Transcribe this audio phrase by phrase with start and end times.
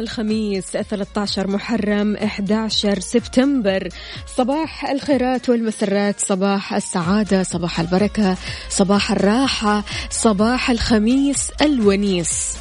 [0.00, 3.88] الخميس 13 محرم 11 سبتمبر.
[4.36, 8.36] صباح الخيرات والمسرات صباح السعادة صباح البركة
[8.68, 12.56] صباح الراحة صباح الخميس الونيس.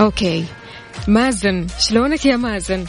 [0.00, 0.44] okay.
[1.08, 2.84] مازن شلونك يا مازن؟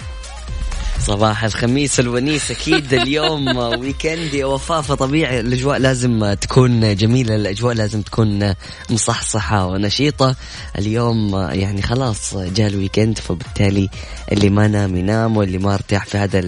[1.00, 8.02] صباح الخميس الونيس أكيد اليوم weekend يا وفاء فطبيعي الأجواء لازم تكون جميلة الأجواء لازم
[8.02, 8.54] تكون
[8.90, 10.36] مصحصحة ونشيطة.
[10.78, 13.90] اليوم يعني خلاص جاء ال weekend فبالتالي
[14.32, 16.40] اللي ما نام ينام واللي ما ارتاح في هذا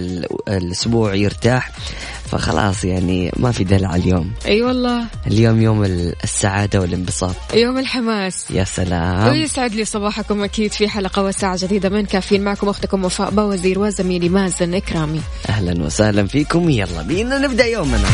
[0.47, 1.71] الأسبوع يرتاح.
[2.31, 4.31] فخلاص يعني ما في دلع اليوم.
[4.45, 5.05] أي أيوة والله.
[5.27, 5.83] اليوم يوم
[6.23, 7.35] السعادة والانبساط.
[7.53, 8.51] يوم الحماس.
[8.51, 9.27] يا سلام.
[9.27, 14.29] ويسعد لي صباحكم أكيد في حلقة وساعة جديدة من كافيين معكم أختكم وفاء بوزير وزميلي
[14.29, 15.21] مازن إكرامي.
[15.49, 16.69] أهلا وسهلا فيكم.
[16.69, 18.07] يلا بينا نبدأ يومنا.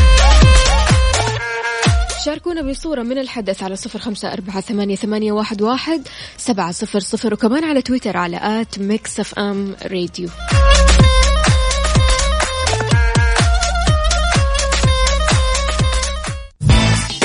[2.26, 6.02] شاركونا بصورة من الحدث على صفر خمسة أربعة ثمانية, ثمانية واحد, واحد
[6.38, 10.30] سبعة صفر صفر وكمان على تويتر على at ميكس أف أم راديو.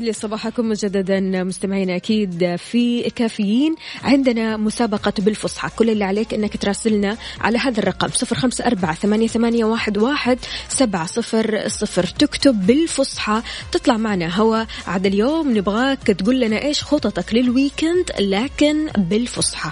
[0.00, 3.74] يسعد لي صباحكم مجددا مستمعينا أكيد في كافيين.
[4.04, 5.68] عندنا مسابقة بالفصحى.
[5.76, 8.08] كل اللي عليك إنك تراسلنا على هذا الرقم.
[8.08, 12.04] صفر خمسة أربعة ثمانية, ثمانية واحد, واحد سبعة صفر صفر.
[12.04, 13.42] تكتب بالفصحى.
[13.72, 14.36] تطلع معنا.
[14.36, 19.70] هوا عاد اليوم نبغاك تقول لنا إيش خططك للويكند لكن بالفصحى.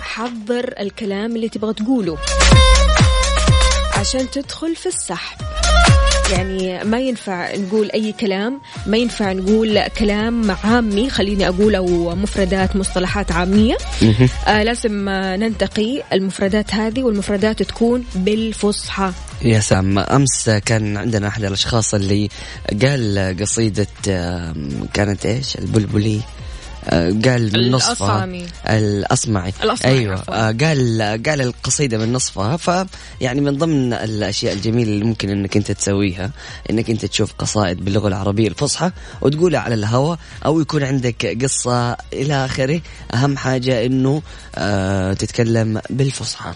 [0.00, 2.18] حضر الكلام اللي تبغى تقوله
[3.96, 5.38] عشان تدخل في السحب.
[6.32, 12.76] يعني ما ينفع نقول أي كلام ما ينفع نقول كلام عامي خليني أقول أو مفردات
[12.76, 13.76] مصطلحات عامية.
[14.46, 19.12] آه لازم ننتقي المفردات هذه والمفردات تكون بالفصحى.
[19.42, 22.28] يا سلام أمس كان عندنا أحد الأشخاص اللي
[22.82, 23.86] قال قصيدة
[24.94, 26.20] كانت إيش؟ البلبلي.
[26.90, 28.24] قال من نصفها
[28.66, 29.52] الأصمعي.
[29.62, 30.34] الأصمعي أيوة عفواً.
[30.34, 32.56] آه، قال قال القصيدة من نصفها.
[32.56, 32.86] ف
[33.20, 36.30] يعني من ضمن الأشياء الجميلة اللي ممكن أنك أنت تسويها
[36.70, 42.44] أنك أنت تشوف قصائد باللغة العربية الفصحى وتقولها على الهواء أو يكون عندك قصة إلى
[42.44, 42.80] آخره.
[43.14, 44.22] أهم حاجة أنه
[44.54, 46.52] آه تتكلم بالفصحى.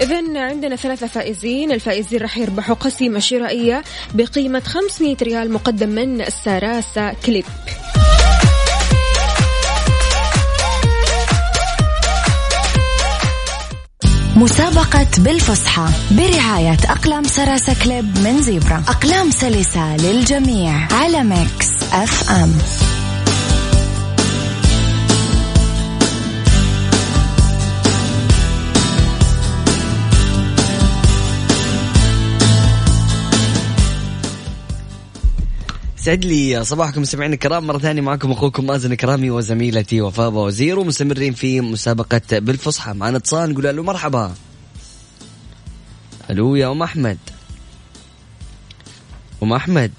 [0.00, 3.82] إذا عندنا ثلاثة فائزين، الفائزين راح يربحوا قسيمة شرائية
[4.14, 7.44] بقيمة 500 ريال مقدم من الساراسة كليب.
[14.36, 18.84] مسابقة بالفصحى برعاية أقلام Sarasa Clip من Zebra.
[18.88, 22.52] أقلام سلسة للجميع على Mix FM.
[36.06, 37.66] يسعد لي صباحكم مستمعينا الكرام.
[37.66, 42.92] مرة ثانية معكم أخوكم مازن إكرامي وزميلتي وفاء بوازير ومستمرين في مسابقة بالفصحى.
[42.92, 44.34] معنا اتصال نقول له مرحبا.
[46.30, 47.18] ألو يا أم أحمد.
[49.42, 49.92] أم أحمد.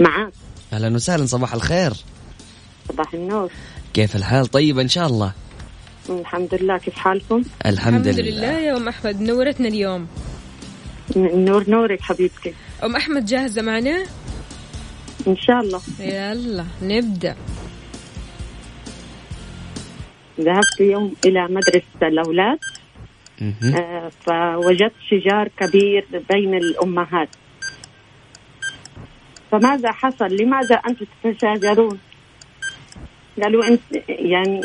[0.00, 0.32] معك.
[0.72, 1.92] أهلا وسهلا صباح الخير.
[2.88, 3.50] صباح النور.
[3.94, 5.32] كيف الحال؟ طيبة إن شاء الله.
[6.10, 10.06] الحمد لله كيف حالكم؟ الحمد, الحمد لله يا أم أحمد نورتنا اليوم.
[11.16, 12.54] نور نورك حبيبتي.
[12.84, 14.04] أم أحمد جاهزة معنا؟
[15.26, 15.80] إن شاء الله.
[16.00, 17.36] يلا نبدأ.
[20.40, 22.58] ذهبت يوم إلى مدرسة الأولاد.
[23.74, 27.28] آه، فوجدت شجار كبير بين الأمهات.
[29.50, 31.98] فماذا حصل؟ لماذا أنتم تتشاجرون؟
[33.42, 34.60] قالوا انت يعني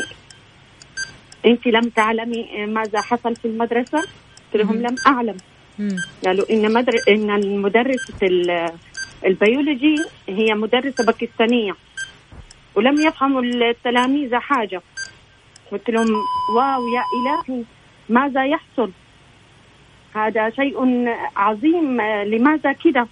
[1.45, 5.37] أنت لم تعلمي ماذا حصل في المدرسة؟ قلت لهم لم أعلم.
[5.79, 5.95] مم.
[6.25, 6.93] قالوا إن مدر...
[7.09, 8.71] إن المدرسة ال-
[9.25, 9.95] البيولوجي
[10.29, 11.75] هي مدرسة باكستانية
[12.75, 14.81] ولم يفهموا التلاميذ حاجة
[15.71, 16.07] قلت لهم
[16.55, 17.63] واو يا إلهي
[18.09, 18.91] ماذا يحصل؟
[20.15, 23.07] هذا شيء عظيم لماذا كده؟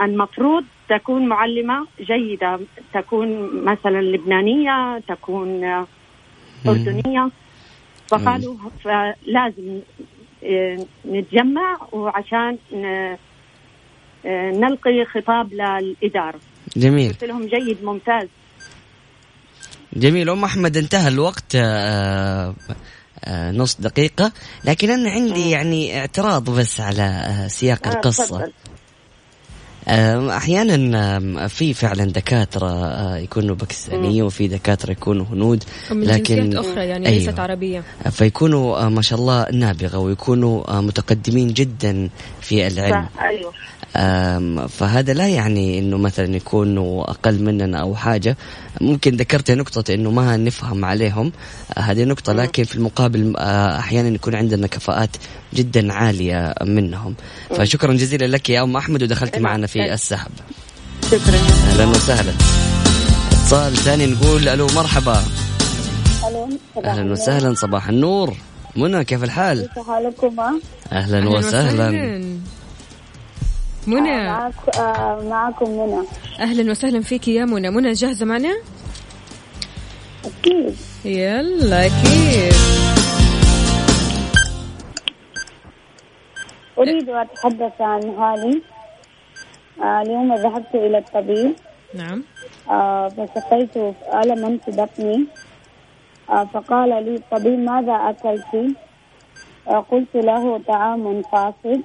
[0.00, 2.60] المفروض تكون معلمة جيدة
[2.94, 5.64] تكون مثلا لبنانية تكون
[6.68, 7.30] أردنية.
[8.08, 9.80] فقالوا فلازم
[10.44, 12.58] آه، نتجمع وعشان
[14.26, 16.38] نلقي خطاب للإدارة.
[16.76, 17.08] جميل.
[17.12, 18.28] قلت لهم جيد ممتاز.
[19.92, 20.30] جميل.
[20.30, 21.54] أم أحمد انتهى الوقت.
[21.54, 22.54] آه
[23.24, 24.32] آه نص دقيقة.
[24.64, 28.50] لكن أنا عندي يعني اعتراض بس على آه سياق آه، القصة.
[29.88, 37.06] آه، أحيانا في فعلا دكاترة آه، يكونوا باكستانيين وفي دكاترة يكونوا هنود جنسيات أخرى يعني
[37.06, 37.18] أيوة.
[37.18, 37.82] ليست عربية.
[38.10, 43.08] فيكونوا آه، ما شاء الله نابغة ويكونوا آه، متقدمين جدا في العلم.
[43.20, 43.48] أيوه.
[43.48, 43.79] آم،
[44.68, 48.36] فهذا لا يعني إنه مثلا يكونوا أقل مننا أو حاجة.
[48.80, 51.32] ممكن ذكرت نقطة إنه ما نفهم عليهم.
[51.78, 55.10] هذه نقطة لكن في المقابل أحيانا يكون عندنا كفاءات
[55.54, 57.14] جدا عالية منهم.
[57.56, 60.30] فشكرا جزيلا لك يا أم أحمد ودخلت معنا في السحب.
[61.06, 61.36] شكرا.
[61.70, 62.32] أهلا وسهلا.
[63.32, 65.22] اتصال ثاني نقول ألو مرحبا.
[66.84, 68.36] أهلا وسهلا صباح النور.
[68.76, 70.60] منى كيف الحال؟ حالكم؟
[70.92, 71.90] أهلا وسهلا.
[73.86, 74.28] منى.
[74.28, 76.06] معك آه معكم منى.
[76.40, 77.70] أهلا وسهلا فيك يا منى.
[77.70, 78.56] منى جاهزة معنا؟
[80.24, 80.76] أكيد.
[81.04, 82.54] يلا أكيد.
[86.78, 88.62] أريد أن أتحدث عن حالي.
[89.82, 91.52] آه اليوم ذهبت إلى الطبيب.
[91.94, 92.22] نعم.
[92.70, 93.76] آه فشكيت
[94.14, 95.26] ألما في بطني.
[96.30, 98.76] آه فقال لي الطبيب ماذا أكلت؟
[99.68, 101.82] آه قلت له طعام فاسد.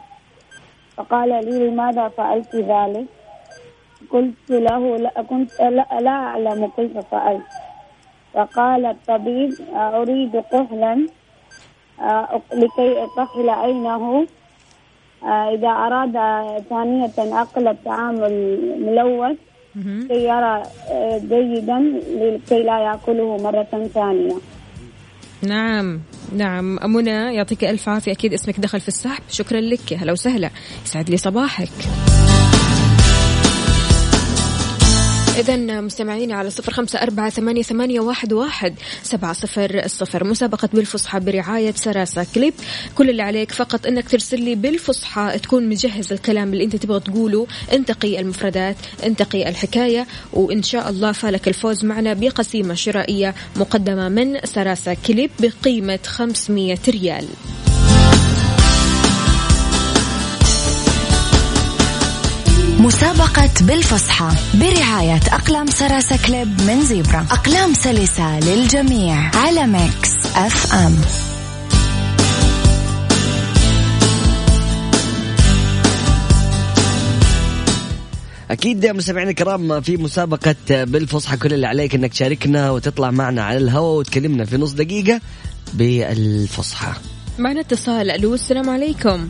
[0.98, 3.06] فقال لي لماذا فعلت ذلك؟
[4.12, 7.48] قلت له لا كنت لا, لا أعلم كيف فعلت.
[8.34, 11.08] فقال الطبيب أريد كحلا
[12.02, 14.28] آه لكي أكحل عينه
[15.26, 16.14] إذا أراد
[16.70, 19.38] ثانية أكل الطعام الملوث.
[20.08, 20.64] كي يرى
[21.32, 21.80] جيدا
[22.20, 24.36] لكي لا يأكله مرة ثانية.
[25.48, 26.00] نعم.
[26.38, 26.92] نعم.
[26.94, 28.12] منى يعطيك ألف عافية.
[28.12, 29.24] أكيد اسمك دخل في السحب.
[29.30, 29.94] شكرا لك.
[29.94, 30.50] هلا وسهلا.
[30.86, 31.70] يسعد لي صباحك.
[35.40, 41.20] إذا مستمعينا على صفر خمسة أربعة ثمانية, ثمانية واحد, واحد سبعة صفر الصفر مسابقة بالفصحى
[41.20, 42.54] برعاية سراسة كليب.
[42.96, 47.48] كل اللي عليك فقط أنك ترسل لي بالفصحى تكون مجهز الكلام اللي أنت تبغى تقوله.
[47.74, 54.98] انتقي المفردات انتقي الحكاية وإن شاء الله فالك الفوز معنا بقسيمة شرائية مقدمة من Sarasa
[55.08, 57.28] Clip بقيمة 500 ريال.
[62.86, 67.26] مسابقة بالفصحى برعاية أقلام Sarasa Clip من Zebra.
[67.32, 70.96] أقلام سلسة للجميع على Mix F أم.
[78.52, 83.58] أكيد يا مستمعينا الكرام في مسابقة بالفصحى كل اللي عليك إنك تشاركنا وتطلع معنا على
[83.58, 85.22] الهواء وتكلمنا في نص دقيقة
[85.74, 86.94] بالفصحى.
[87.40, 89.28] معنا اتصال ألو السلام عليكم.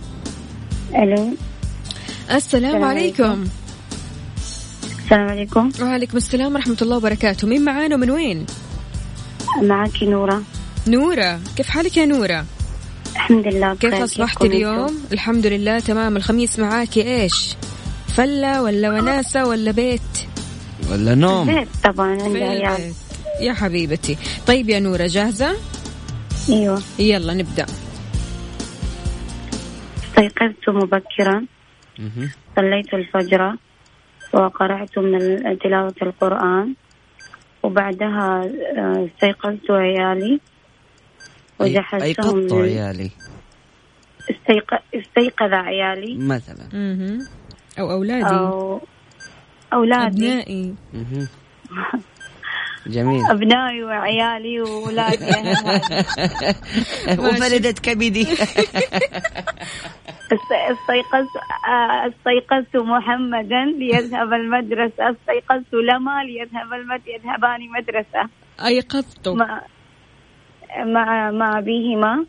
[0.95, 1.33] ألو.
[2.31, 3.47] السلام السلام عليكم
[5.03, 8.45] السلام عليكم وعليكم السلام ورحمة الله وبركاته مين معانا ومن وين؟
[9.61, 10.43] معك نورة
[10.87, 12.45] نورة كيف حالك يا نورة؟
[13.15, 14.03] الحمد لله كيف بخير.
[14.03, 17.55] أصبحت اليوم؟ الحمد لله تمام الخميس معاكي إيش؟
[18.07, 20.01] فلة ولا وناسة ولا بيت؟
[20.91, 22.95] ولا؟ نوم بيت طبعا في عندي عيال البيت.
[23.41, 24.17] يا حبيبتي
[24.47, 25.55] طيب يا نورة جاهزة؟
[26.49, 27.65] أيوه يلا نبدأ
[30.03, 31.45] استيقظت مبكرا.
[32.55, 33.55] صليت الفجر
[34.33, 36.73] وقرأت من تلاوة القرآن
[37.63, 38.43] وبعدها
[38.77, 43.11] آه، استيقظت عيالي أي- وجهزتهم ايقظتوا لل- عيالي؟
[44.29, 44.73] استيق...
[44.95, 46.17] استيقظ عيالي.
[46.17, 46.67] مثلا.
[47.79, 48.25] أو أولادي.
[48.35, 48.81] أو
[49.73, 50.15] أولادي.
[50.15, 50.75] أبنائي.
[52.87, 53.25] جميل.
[53.31, 55.25] أبنائي وعيالي وأولادي
[57.19, 58.21] وفلدت كبدي.
[60.33, 61.35] است- استيقظت
[61.67, 65.09] آه، استيقظت محمدا ليذهب المدرسة.
[65.11, 68.29] استيقظت لما ليذهب المد يذهبان مدرسة.
[68.65, 69.61] أيقظتوا مع
[70.85, 72.25] مع مع أبيهما.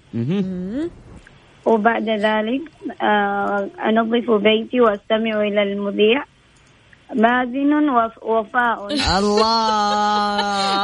[1.67, 2.63] وبعد ذلك
[3.03, 6.25] آه، أنظف بيتي وأستمع إلى المذيع.
[7.15, 8.87] مازن وف- وفاء.
[9.19, 10.41] الله.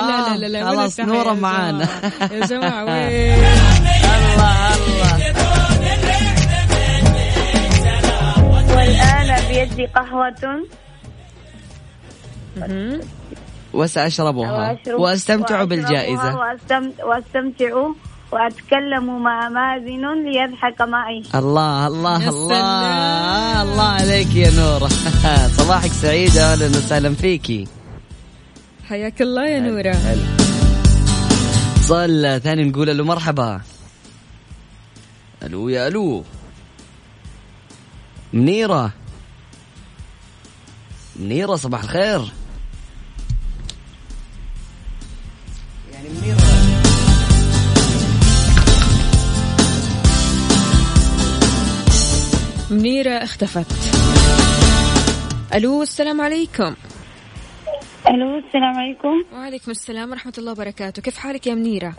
[0.09, 1.89] لا لا لا خلاص نورة معانا؟
[2.33, 3.45] يا جماعة وين؟
[4.15, 5.17] الله الله
[8.77, 10.63] والآن بيدي قهوة.
[13.75, 14.75] وسأشربها.
[14.77, 16.37] وأشرب- وأستمتع بالجائزة.
[16.39, 17.89] وأستمتع, وأستمتع.
[18.33, 21.23] وأتكلم مع مازن ليضحك معي.
[21.35, 23.63] الله الله الله.
[23.63, 24.89] الله عليك يا نورة
[25.59, 27.69] صباحك سعيد أهلا وسهلا فيكي
[28.89, 29.97] حياك الله يا نورة.
[31.77, 33.61] اتصال ثاني نقول له مرحبا.
[35.43, 36.25] ألو يا ألو.
[38.33, 38.93] منيرة.
[41.17, 42.21] منيرة صباح الخير.
[45.93, 46.42] يعني منيرة
[52.73, 53.67] منيرة اختفت.
[55.55, 56.75] ألو السلام عليكم.
[58.09, 59.25] ألو السلام عليكم.
[59.33, 61.03] وعليكم السلام ورحمة الله وبركاته.
[61.03, 61.95] كيف حالك يا منيرة؟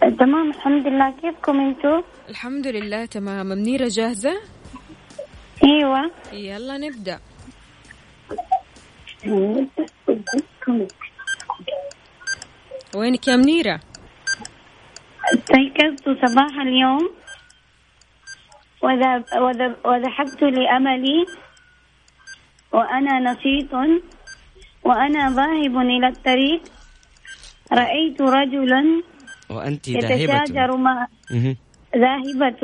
[0.00, 1.10] تمام الحمد لله.
[1.22, 3.46] كيفكم أنتوا؟ الحمد لله تمام.
[3.46, 4.34] منيرة جاهزة؟
[5.64, 6.10] أيوه.
[6.32, 7.18] يلا نبدأ.
[12.94, 13.80] وينك يا منيرة؟
[15.34, 17.23] استيقظت صباح اليوم.
[19.84, 21.26] وذهبت لأملي
[22.72, 23.72] وأنا نشيط
[24.84, 26.62] وأنا ذاهب إلى الطريق
[27.72, 29.02] رأيت رجلا
[29.50, 30.76] وأنت يتشاجر ذاهبة.
[30.76, 31.06] مع.
[31.96, 32.62] ذاهبة.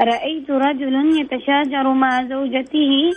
[0.00, 3.12] رأيت رجلا يتشاجر مع زوجته.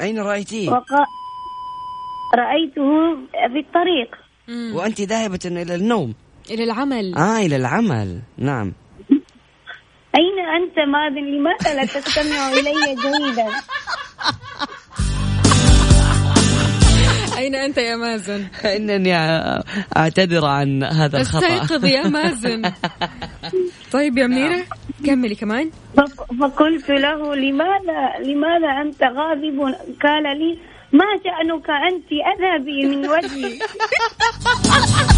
[0.00, 0.92] أين رأيتيه وق...
[2.34, 3.14] رأيته
[3.52, 4.16] في الطريق.
[4.74, 6.14] وأنت ذاهبة إلى النوم.
[6.50, 7.14] إلى العمل.
[7.14, 8.20] آه إلى العمل.
[8.38, 8.72] نعم.
[10.16, 13.46] أين أنت ماذن لماذا لا تستمع إلي جيدا؟
[17.38, 19.14] أين أنت يا مازن؟ إنني
[19.96, 21.46] أعتذر عن هذا الخطأ.
[21.46, 22.62] استيقظ يا مازن.
[23.92, 24.64] طيب يا منيرة
[25.06, 25.70] كملي كمان.
[25.96, 30.58] فق- فقلت له لماذا لماذا أنت غاضب؟ قال لي
[30.92, 33.58] ما شأنك أنت؟ أذهبي من وجهي.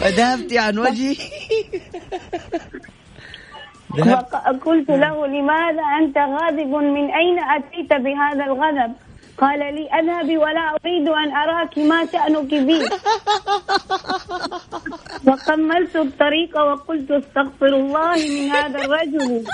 [0.00, 1.16] فذهبت عن وجهي.
[3.90, 8.92] وقلت له لماذا أنت غاضب؟ من أين أتيت بهذا الغضب؟
[9.38, 12.80] قال لي اذهبي ولا أريد أن أراك ما شأنك بي؟
[15.26, 19.44] وكملت الطريق وقلت أستغفر الله من هذا الرجل.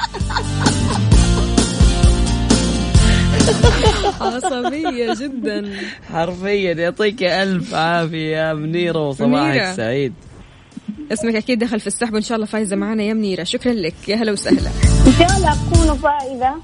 [4.21, 5.71] عصبية جدا.
[6.12, 9.75] حرفيا يعطيك ألف عافية يا منيرة وصباحك.
[9.76, 10.15] سعيد.
[11.13, 13.45] اسمك أكيد دخل في السحب وإن شاء الله فايزة معنا يا منيرة.
[13.45, 13.95] شكرا لك.
[14.09, 14.71] يا هلا وسهلا.
[15.07, 16.55] إن شاء الله أكون فائدة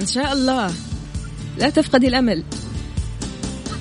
[0.00, 0.72] إن شاء الله.
[1.58, 2.44] لا تفقدي الأمل.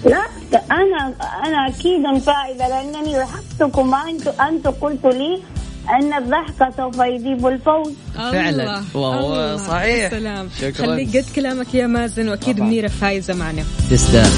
[0.06, 0.26] لا
[0.72, 1.14] أنا
[1.46, 5.42] أنا أكيد فائدة لأنني لاحظتكم أنتم أنتم قلتوا لي
[5.90, 7.94] أن الضحك سوف يجيب الفوز.
[8.16, 8.84] فعلا.
[8.94, 9.58] وهو.
[9.58, 10.12] صحيح.
[10.12, 10.50] سلام.
[10.62, 10.86] شكراً.
[10.86, 12.68] خليك قد كلامك يا مازن وأكيد طبعاً.
[12.68, 13.64] منيرة فايزة معنا.
[13.92, 14.32] تستاهل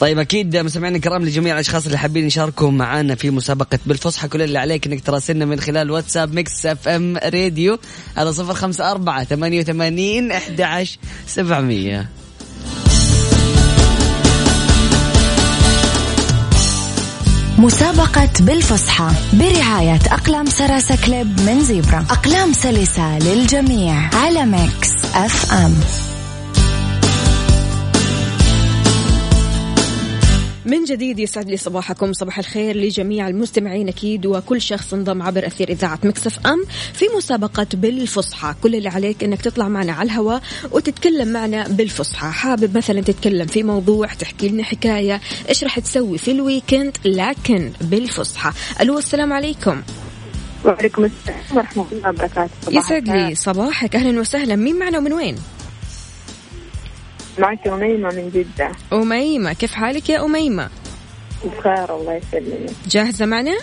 [0.00, 4.58] طيب أكيد مستمعينا الكرام لجميع الأشخاص اللي حابين يشاركوا معنا في مسابقة بالفصحى كل اللي
[4.58, 7.78] عليك إنك تراسلنا من خلال واتساب Mix FM راديو
[8.16, 12.08] على صفر خمسة أربعة ثمانية وثمانين أحد عشر سبعمية.
[17.58, 22.06] مسابقة بالفصحى برعاية أقلام Sarasa Clip من Zebra.
[22.10, 25.74] أقلام سلسة للجميع على Mix FM.
[30.66, 32.12] من جديد يسعد لي صباحكم.
[32.12, 37.66] صباح الخير لجميع المستمعين أكيد وكل شخص انضم عبر أثير إذاعة Mix FM في مسابقة
[37.74, 38.54] بالفصحى.
[38.62, 42.30] كل اللي عليك إنك تطلع معنا على الهواء وتتكلم معنا بالفصحى.
[42.30, 47.72] حابب مثلا تتكلم في موضوع تحكي لنا حكاية إيش راح تسوي في ال weekend؟ لكن
[47.80, 48.52] بالفصحى.
[48.80, 49.82] ألو السلام عليكم.
[50.64, 52.50] وعليكم السلام ورحمة الله وبركاته.
[52.70, 53.08] يسعد.
[53.08, 53.96] لي صباحك.
[53.96, 54.56] أهلا وسهلا.
[54.56, 55.36] مين معنا ومن وين؟
[57.38, 58.70] معك أميمة من جدة.
[58.92, 60.70] أميمة كيف حالك يا أميمة؟
[61.44, 62.70] بخير الله يسلمك.
[62.86, 63.58] جاهزة معنا؟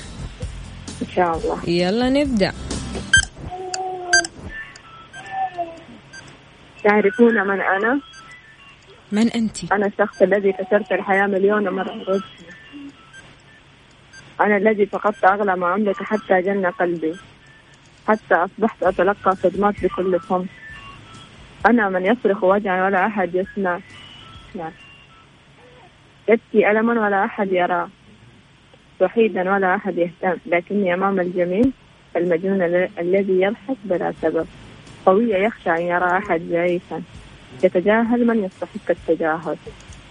[1.01, 1.69] إن شاء الله.
[1.69, 2.53] يلا نبدأ.
[6.83, 8.01] تعرفون من أنا؟
[9.11, 11.93] من أنت؟ أنا الشخص الذي كسرت الحياة مليون مرة.
[11.93, 12.21] بوجهي.
[14.41, 17.13] أنا الذي فقدت أغلى ما أملك حتى جن قلبي.
[18.07, 20.47] حتى أصبحت أتلقى صدمات بكل صمت
[21.65, 23.79] أنا من يصرخ وجعا ولا أحد يسمع.
[26.29, 27.87] يبكي ألما ولا أحد يراه
[29.01, 30.37] وحيدا ولا أحد يهتم.
[30.45, 31.63] لكني أمام الجميع
[32.15, 34.47] المجنون ال- الذي يضحك بلا سبب.
[35.05, 37.01] قوية يخشى أن يرى أحد ضعيفا.
[37.63, 39.55] يتجاهل من يستحق التجاهل.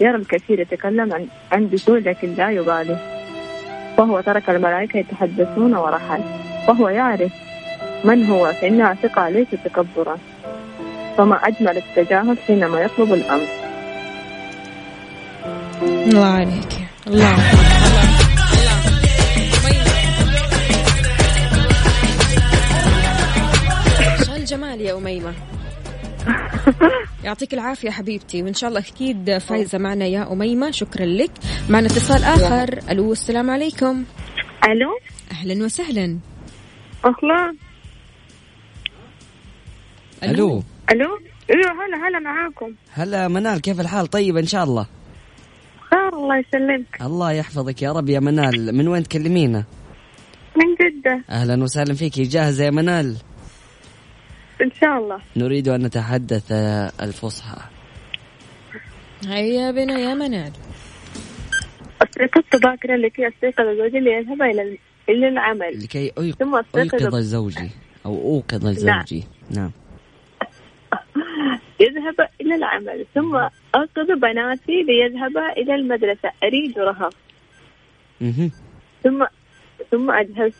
[0.00, 2.97] يرى الكثير يتكلم عن عن بسوء لكن لا يبالي.
[3.99, 6.21] وهو ترك الملائكة يتحدثون ورحل.
[6.69, 7.33] وهو يعرف
[8.04, 8.52] من هو.
[8.52, 10.19] فإنها ثقة ليس تكبرا.
[11.19, 13.47] فما أجمل التجاهل حينما يطلب الأمر.
[15.83, 16.73] الله عليك.
[17.07, 17.37] الله.
[24.25, 25.35] شو الجمال يا أميمة.
[27.25, 30.71] يعطيك العافية حبيبتي وإن شاء الله أكيد فايزة معنا يا أميمة.
[30.71, 31.31] شكرا لك.
[31.69, 32.81] معنا اتصال آخر.
[32.90, 34.05] ألو السلام عليكم.
[34.64, 34.99] ألو.
[35.33, 36.19] أهلا وسهلا.
[40.23, 41.18] أهلا ألو؟ ألو
[41.50, 42.75] أيوه هلا هلا معاكم.
[42.92, 44.87] هلا منال كيف الحال؟ طيب إن شاء الله.
[45.90, 47.02] خير الله يسلمك.
[47.02, 48.75] الله يحفظك يا رب يا منال.
[48.76, 49.64] من وين تكلمينا؟
[50.56, 51.25] من جدة.
[51.30, 52.20] أهلا وسهلا فيك.
[52.20, 53.16] جاهزه يا منال؟
[54.62, 55.18] إن شاء الله.
[55.37, 57.59] نريد أن نتحدث آه، الفصحى.
[59.26, 60.52] هيا بنا يا منال.
[62.02, 64.78] استيقظت باكرا لكي استيقظ زوجي ليذهب إلى
[65.09, 65.82] إلى العمل.
[65.82, 67.70] لكي أيق- ثم استيقظ زوجي
[68.06, 69.25] أو أوقظ زوجي.
[69.50, 69.70] نعم.
[71.81, 73.37] يذهب إلى العمل ثم
[73.75, 76.31] أوقظ بناتي ليذهبا إلى المدرسة.
[76.43, 77.15] أريد رهف
[78.21, 78.51] مهم.
[79.05, 79.25] ثم
[79.91, 80.53] ثم أجهز.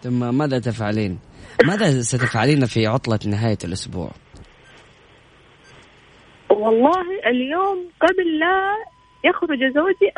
[0.00, 1.18] ثم ماذا تفعلين؟
[1.64, 4.10] ماذا ستفعلين في عطلة نهاية الأسبوع؟
[6.50, 8.76] والله اليوم قبل لا
[9.24, 10.12] يخرج زوجي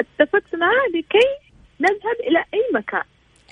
[0.00, 1.28] اتفقت معه لكي
[1.80, 3.02] نذهب إلى أي مكان.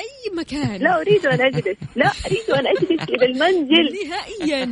[0.01, 0.77] أي مكان.
[0.77, 1.77] لا أريد أن أجلس.
[1.97, 3.95] لا أريد أن أجلس إلى المنزل.
[4.09, 4.65] نهائيا.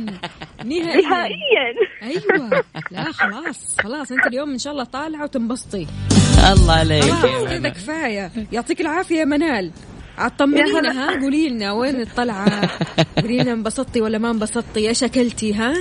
[0.65, 1.01] نهائيا.
[1.01, 1.73] نهائيا.
[2.03, 2.63] أيوه.
[2.91, 4.11] لا خلاص خلاص.
[4.11, 5.87] أنت اليوم إن شاء الله طالعة وتنبسطي.
[6.53, 7.03] الله عليك.
[7.03, 8.31] خلاص كذا كفاية.
[8.51, 9.71] يعطيك العافية يا منال.
[10.17, 12.69] عاد طمنينا ها؟ قولي لنا وين الطلعة؟
[13.21, 15.71] قولي لنا انبسطتي ولا ما انبسطتي؟ إيش أكلتي ها؟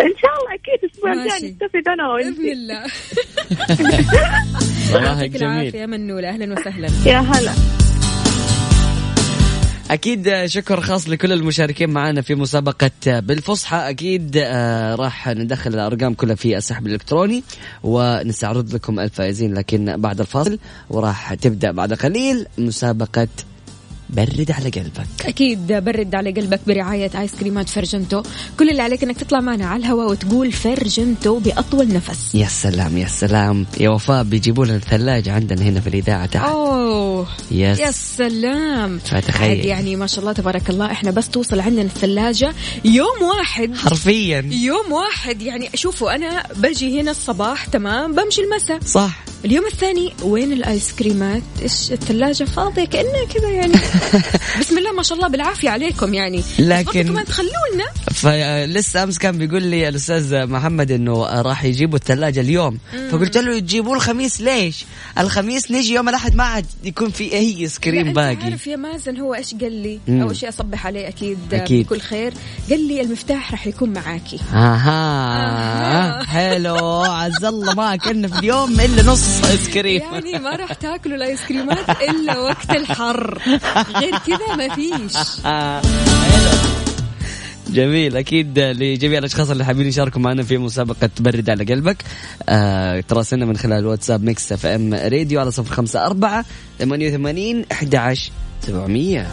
[0.00, 1.36] إن شاء الله أكيد الأسبوع ماشي.
[1.36, 2.86] الجاي نستفيد أنا بإذن وأنت الله.
[4.92, 5.74] صراحة يعطيك جميل.
[5.74, 6.28] يا منولة.
[6.28, 6.88] أهلا وسهلا.
[7.06, 7.81] يا هلا.
[9.90, 13.76] أكيد شكر خاص لكل المشاركين معنا في مسابقة بالفصحى.
[13.76, 17.42] أكيد آه، راح ندخل الأرقام كلها في السحب الإلكتروني
[17.82, 20.58] ونستعرض لكم الفائزين لكن بعد الفاصل
[20.90, 23.28] وراح تبدأ بعد قليل مسابقة
[24.12, 25.06] برد على قلبك.
[25.24, 28.22] أكيد برد على قلبك برعاية آيس كريمات فرجنتو.
[28.58, 32.34] كل اللي عليك إنك تطلع معنا على الهواء وتقول فرجنتو بأطول نفس.
[32.34, 33.66] يا سلام يا سلام.
[33.80, 36.44] يا وفاء بيجيبوا لنا الثلاجة عندنا هنا في الإذاعة تحت.
[36.44, 37.26] أوه.
[37.50, 37.78] yes.
[37.78, 38.98] يا سلام.
[38.98, 39.66] فتخيل.
[39.66, 42.54] يعني ما شاء الله تبارك الله إحنا بس توصل عندنا الثلاجة.
[42.84, 43.76] يوم واحد.
[43.76, 44.48] حرفيا.
[44.52, 45.42] يوم واحد.
[45.42, 48.78] يعني شوفوا أنا بجي هنا الصباح تمام بمشي المساء.
[48.86, 49.24] صح.
[49.44, 53.72] اليوم الثاني وين الآيس كريمات؟ إيش الثلاجة؟ فاضية كأنها كذا يعني.
[54.60, 56.42] بسم الله ما شاء الله بالعافية عليكم يعني.
[56.58, 57.84] لكن- كمان تخلونا.
[58.14, 62.78] فلسه أمس كان بيقول لي الأستاذ محمد إنه راح يجيبوا الثلاجة اليوم.
[63.12, 64.84] فقلت له تجيبوا الخميس ليش؟
[65.18, 68.36] الخميس نجي يوم الأحد ما عاد يكون في أي لا، آيس كريم أنت باقي.
[68.44, 70.22] عارف يا مازن هو إيش قال لي؟ مم.
[70.22, 71.86] أول شيء أصبح عليه أكيد, أكيد.
[71.86, 72.32] بكل خير.
[72.70, 76.24] قال لي المفتاح راح يكون معاكي أها.
[76.24, 76.76] حلو.
[77.02, 81.40] عز الله ما أكلنا في اليوم إلا نص ايس كريم يعني ما راح تاكلوا الآيس
[81.48, 83.42] كريمات إلا وقت الحر.
[83.96, 85.12] غير كذا ما فيش.
[87.72, 91.96] جميل أكيد لجميع الأشخاص اللي حابين يشاركوا معنا في مسابقة برد على قلبك.
[92.48, 96.44] آه تراسلنا من خلال واتساب Mix FM راديو على صفر خمسة أربعة
[96.78, 98.30] ثمانية وثمانين أحد عشر
[98.66, 99.26] سبعمية.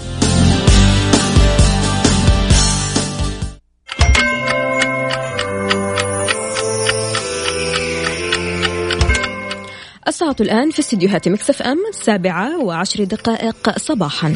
[10.20, 14.36] الساعة الآن في استديوهات Mix FM السابعة وعشر دقائق صباحا.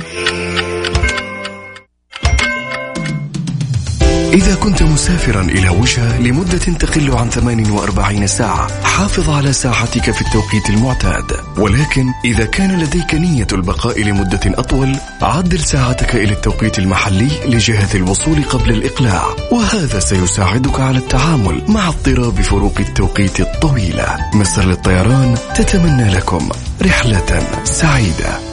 [4.33, 10.69] إذا كنت مسافرا إلى وجهة لمدة تقل عن 48 ساعة حافظ على ساعتك في التوقيت
[10.69, 11.31] المعتاد.
[11.57, 18.43] ولكن إذا كان لديك نية البقاء لمدة أطول عدل ساعتك إلى التوقيت المحلي لجهة الوصول
[18.43, 19.23] قبل الإقلاع.
[19.51, 24.17] وهذا سيساعدك على التعامل مع اضطراب فروق التوقيت الطويلة.
[24.33, 26.49] مصر للطيران تتمنى لكم
[26.81, 28.52] رحلة سعيدة.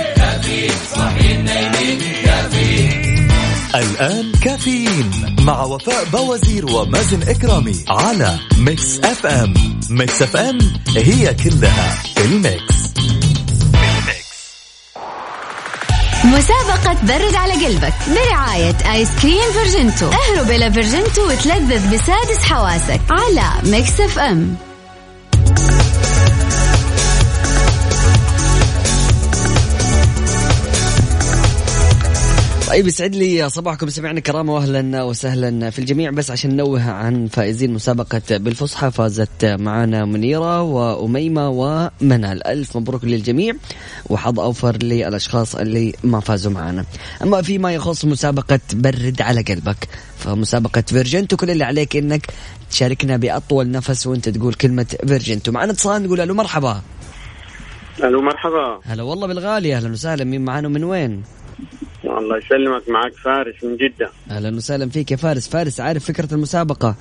[3.75, 9.53] الآن كافيين مع وفاء بوازير ومازن إكرامي على Mix FM.
[9.89, 10.59] Mix FM
[10.97, 12.75] هي كلها في ال mix.
[16.23, 20.09] مسابقة برد على قلبك برعاية آيس كريم فيرجنتو.
[20.09, 24.55] اهرب إلى فيرجنتو وتلذذ بسادس حواسك على Mix FM.
[32.71, 33.89] طيب يسعد لي صباحكم.
[33.89, 36.11] سمعنا كرامة واهلا وسهلا في الجميع.
[36.11, 42.47] بس عشان ننوه عن فائزين مسابقة بالفصحى فازت معنا منيرة وأميمة ومنال.
[42.47, 43.53] ألف مبروك للجميع
[44.09, 46.85] وحظ أوفر للأشخاص اللي ما فازوا معنا
[47.23, 52.27] أما فيما يخص مسابقة برد على قلبك فمسابقة فيرجنتو كل اللي عليك إنك
[52.69, 55.51] تشاركنا بأطول نفس وأنت تقول كلمة فيرجنتو.
[55.51, 56.81] معنا اتصال نقول ألو مرحبا.
[58.03, 58.79] ألو مرحبا.
[58.83, 60.23] هلا والله بالغالي أهلا وسهلا.
[60.23, 61.23] مين معانا من وين؟
[62.05, 64.11] الله يسلمك معك فارس من جدة.
[64.31, 65.49] أهلا وسهلا فيك يا فارس.
[65.49, 66.95] فارس عارف فكرة المسابقة؟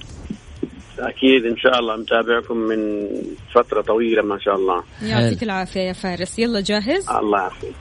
[0.98, 3.08] أكيد إن شاء الله متابعكم من
[3.54, 4.82] فترة طويلة ما شاء الله.
[5.02, 6.38] يعطيك العافية يا فارس.
[6.38, 7.74] يلا جاهز؟ الله يعافيك.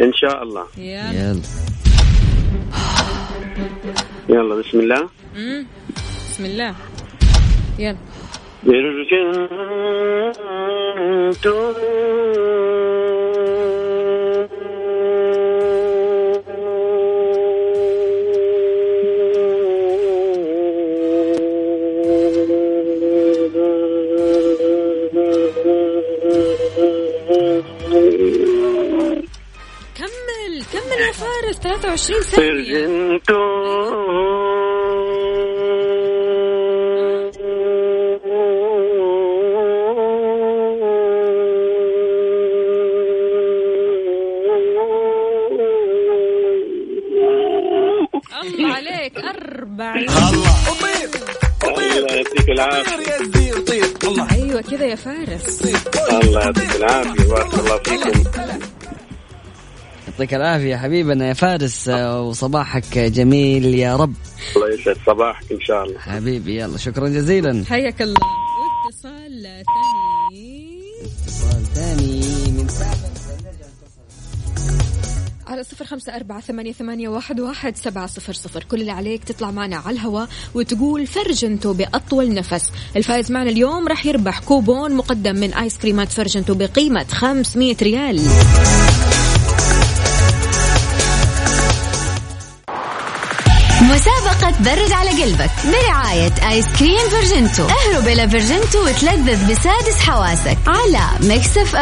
[0.00, 0.66] إن شاء الله.
[0.78, 1.12] يلا.
[1.12, 1.40] يلا.
[4.28, 5.08] يلا بسم الله.
[5.36, 5.66] مم.
[6.30, 6.74] بسم الله.
[7.78, 7.96] يلا.
[8.64, 9.72] برجنتو
[27.92, 28.04] كمل
[30.72, 32.86] كمل يا فارس 23 ثانية.
[32.86, 33.34] برجنتو
[48.42, 50.08] الله عليك أربعين.
[50.08, 50.52] الله.
[52.12, 53.12] يعطيك العافية.
[53.12, 53.31] أيوة
[54.70, 55.62] كذا يا فارس.
[56.12, 58.22] الله يعطيك العافية بارك الله فيكم.
[60.08, 64.14] يعطيك العافية حبيبنا يا فارس آه، وصباحك جميل يا رب.
[64.56, 65.98] الله يسعد صباحك إن شاء الله.
[65.98, 67.64] حبيبي يلا شكرا جزيلا.
[67.70, 68.41] حياك الله.
[75.72, 78.64] صفر خمسة أربعة ثمانية, ثمانية واحد, واحد سبعة صفر صفر.
[78.64, 82.70] كل اللي عليك تطلع معنا على الهواء وتقول فرجنتو بأطول نفس.
[82.96, 88.20] الفائز معنا اليوم راح يربح كوبون مقدم من آيس كريمات فرجنتو بقيمة 500 ريال.
[93.82, 101.28] مسابقة برد على قلبك برعاية آيس كريم فيرجنتو اهرب إلى فيرجنتو وتلذذ بسادس حواسك على
[101.28, 101.76] Mix F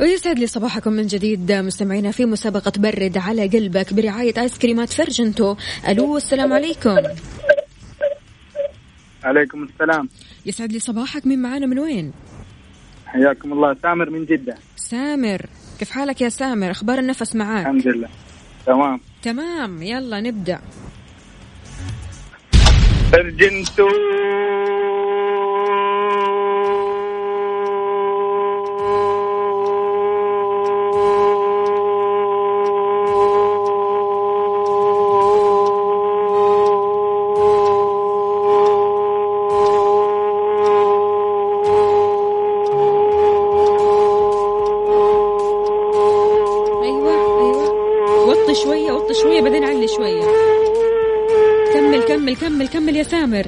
[0.00, 5.56] ويسعد لي صباحكم من جديد مستمعينا في مسابقة برد على قلبك برعاية آيس كريمات فرجنتو.
[5.88, 6.96] ألو السلام عليكم.
[9.24, 10.08] عليكم السلام.
[10.46, 12.12] يسعد لي صباحك مين معانا من وين؟
[13.06, 14.54] حياكم الله سامر من جدة.
[14.76, 15.46] سامر
[15.78, 18.08] كيف حالك يا سامر؟ أخبار النفس معاك؟ الحمد لله.
[18.66, 19.00] تمام.
[19.22, 20.60] تمام يلا نبدأ.
[23.12, 23.88] فرجنتو.
[48.46, 50.22] وطي شوية وطي شوية بعدين علي شوية.
[51.74, 53.46] كمل كمل كمل كمل يا سامر.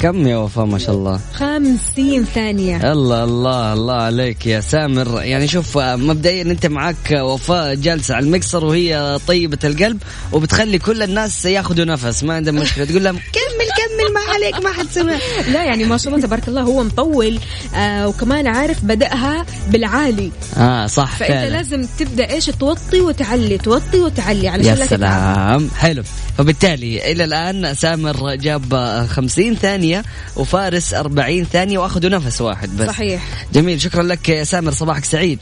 [0.00, 1.20] كم يا وفاء؟ ما شاء الله.
[1.34, 2.92] خمسين ثانية.
[2.92, 5.22] الله الله الله عليك يا سامر.
[5.22, 11.44] يعني شوف مبدئيا أنت معاك وفاء جالسة على المكسر وهي طيبة القلب وبتخلي كل الناس
[11.44, 12.84] ياخذوا نفس ما عندهم مشكلة.
[12.84, 15.18] تقول لهم كمل كمل مع عليك ما حد سمع
[15.52, 17.38] لا يعني ما شاء الله تبارك الله هو مطول.
[17.74, 20.32] آه وكمان عارف بدأها بالعالي.
[20.56, 21.50] آه صح فأنت فعلا.
[21.50, 24.86] لازم تبدأ إيش؟ توطي وتعلي توطي وتعلي علشان يا.
[24.86, 25.70] سلام.
[25.78, 26.02] حلو.
[26.38, 28.74] فبالتالي إلى الآن سامر جاب
[29.10, 30.04] 50 ثانية
[30.36, 32.86] وفارس 40 ثانية وأخذوا نفس واحد بس.
[32.86, 33.22] صحيح.
[33.52, 33.80] جميل.
[33.80, 34.72] شكرا لك يا سامر.
[34.72, 35.38] صباحك سعيد.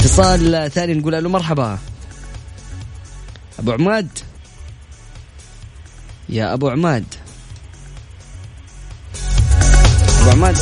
[0.00, 1.78] اتصال ثاني نقول له مرحبا.
[3.58, 4.08] أبو عماد.
[6.28, 7.04] يا أبو عماد.
[10.24, 10.56] ابو عماد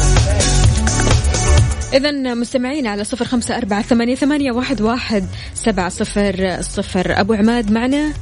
[1.94, 7.20] إذا مستمعين على صفر خمسة أربعة ثمانية, ثمانية واحد, واحد سبعة صفر صفر.
[7.20, 8.12] أبو عماد معنا.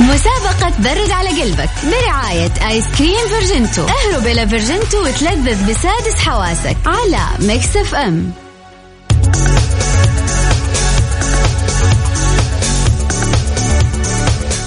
[0.00, 3.82] مسابقة برد على قلبك برعاية آيس كريم فيرجنتو.
[3.82, 7.94] اهرب إلى فيرجنتو وتلذذ بسادس حواسك على Mix F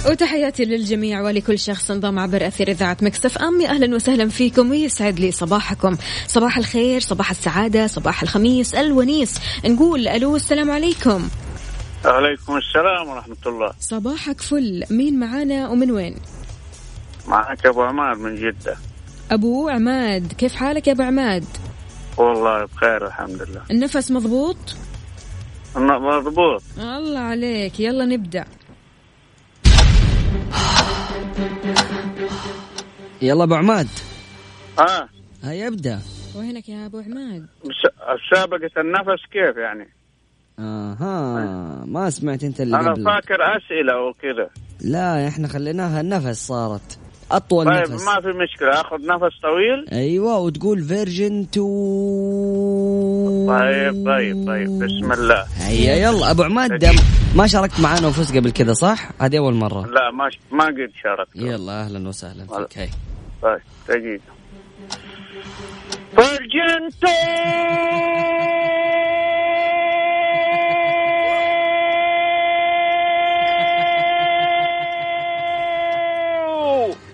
[0.10, 3.62] وتحياتي للجميع ولكل شخص انضم عبر أثير إذاعة مكسف أم.
[3.62, 5.98] يا أهلا وسهلا فيكم ويسعد لي صباحكم.
[6.28, 9.40] صباح الخير صباح السعادة صباح الخميس الونيس.
[9.66, 11.30] نقول ألو السلام عليكم.
[12.06, 13.72] عليكم السلام ورحمة الله.
[13.80, 14.84] صباحك فل.
[14.90, 16.16] مين معانا ومن وين؟
[17.28, 18.78] معك أبو عمار من جدة.
[19.32, 21.46] أبو عماد كيف حالك يا أبو عماد؟
[22.18, 23.62] والله بخير الحمد لله.
[23.72, 24.76] النفس مضبوط؟
[25.76, 26.64] مضبوط.
[26.80, 27.80] الله عليك.
[27.80, 28.46] يلا نبدأ.
[33.24, 33.88] يلا أبو عماد.
[34.80, 35.10] آه
[35.44, 36.00] هيا ابدأ.
[36.36, 37.48] وينك يا أبو عماد.
[38.34, 39.88] سابقة النفس كيف يعني؟
[40.60, 44.50] آها ما سمعت أنت اللي أنا قبل فاكر أسئلة وكذا.
[44.82, 47.00] لا إحنا خليناها النفس صارت.
[47.32, 48.06] أطول طيب نفس.
[48.06, 48.82] ما في مشكلة.
[48.82, 49.90] أخذ نفس طويل.
[49.92, 51.68] أيوه وتقول فيرجنتو.
[53.48, 54.80] طيب طيب طيب.
[54.80, 55.46] بسم الله.
[55.58, 56.32] هيا يلا.
[56.32, 56.96] أبو عماد دم
[57.36, 59.88] ما شاركت معانا وفزت قبل كذا صح؟ هذه أول مرة.
[59.88, 61.36] لا ما ما قد شاركت.
[61.36, 62.78] يلا أهلا وسهلا فيك.
[62.78, 62.90] هي
[63.44, 64.34] طيب دقيقة.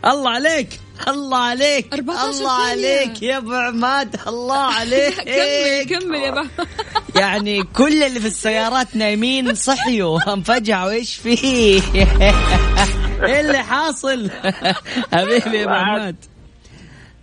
[0.05, 2.51] الله عليك الله عليك 14 الله.
[2.51, 5.13] عليك يا أبو عماد الله عليك.
[5.21, 6.47] كمل كمل يا أبو.
[7.19, 11.81] يعني كل اللي في السيارات نايمين صحيوا انفجعوا إيش فيه؟
[13.23, 14.29] إيه اللي حاصل؟
[15.13, 16.15] حبيبي يا ابو عماد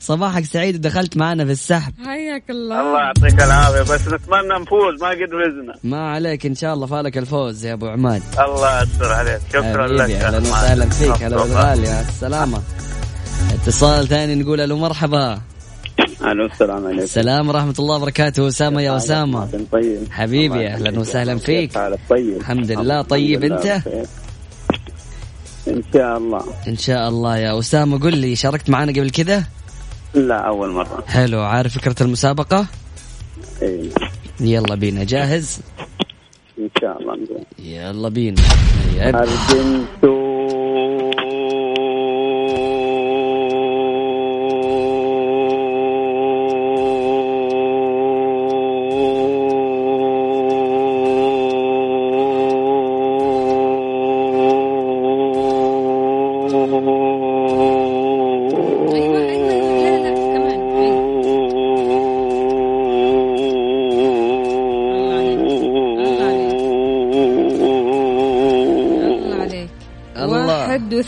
[0.00, 1.92] صباحك سعيد ودخلت معنا في السحب.
[2.04, 2.80] حياك الله.
[2.80, 5.74] الله يعطيك العافية بس نتمنى نفوز ما قد فزنا.
[5.84, 8.22] ما عليك إن شاء الله فالك الفوز يا أبو عماد.
[8.38, 9.40] الله يستر عليك.
[9.52, 10.10] شكرا لك.
[10.10, 10.38] أهلا.
[10.38, 11.36] وسهلا فيك هلا.
[11.36, 12.62] بالغالي مع السلامة.
[13.54, 15.40] اتصال ثاني نقول ألو مرحبا.
[16.22, 17.02] ألو السلام عليكم.
[17.02, 18.48] السلام ورحمة الله وبركاته.
[18.48, 19.48] أسامة يا أسامة.
[19.72, 19.98] طيب.
[20.10, 21.76] حبيبي أهلا وسهلا فيك.
[22.10, 23.02] الحمد لله.
[23.02, 23.82] طيب أنت؟
[25.68, 26.42] إن شاء الله.
[26.68, 27.98] إن شاء الله يا أسامة.
[27.98, 29.44] قل لي شاركت معنا قبل كذا؟
[30.14, 31.04] لا أول مرة.
[31.06, 31.40] حلو.
[31.40, 32.66] عارف فكرة المسابقة؟
[33.62, 33.90] اي
[34.40, 35.04] يلا بينا.
[35.04, 35.60] جاهز؟
[36.58, 37.16] إن شاء الله.
[37.58, 38.42] يلا بينا.
[38.94, 39.26] هيا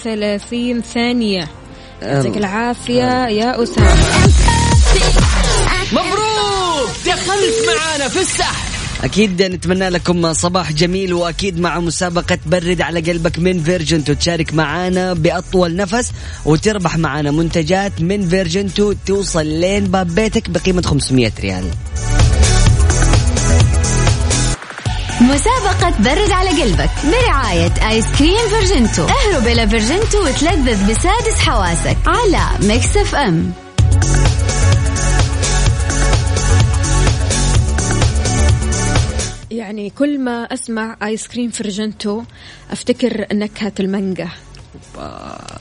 [0.04, 1.48] 31 ثانية.
[2.02, 2.36] يعطيك.
[2.36, 3.94] العافية يا أسامة.
[5.92, 6.90] مبروك!
[7.06, 8.68] دخلت معانا في السحب.
[9.04, 15.12] أكيد نتمنى لكم صباح جميل وأكيد مع مسابقة برد على قلبك من فيرجنتو تشارك معانا
[15.12, 16.12] بأطول نفس
[16.44, 21.64] وتربح معانا منتجات من فيرجنتو توصل لين باب بيتك بقيمة 500 ريال.
[25.20, 26.87] مسابقة برد على قلبك.
[27.04, 29.06] برعاية آيس كريم فيرجنتو.
[29.06, 33.52] اهرب إلى فيرجنتو وتلذذ بسادس حواسك على Mix FM.
[39.50, 42.22] يعني كل ما أسمع آيس كريم فرجنتو
[42.70, 44.28] أفتكر نكهة المانجا.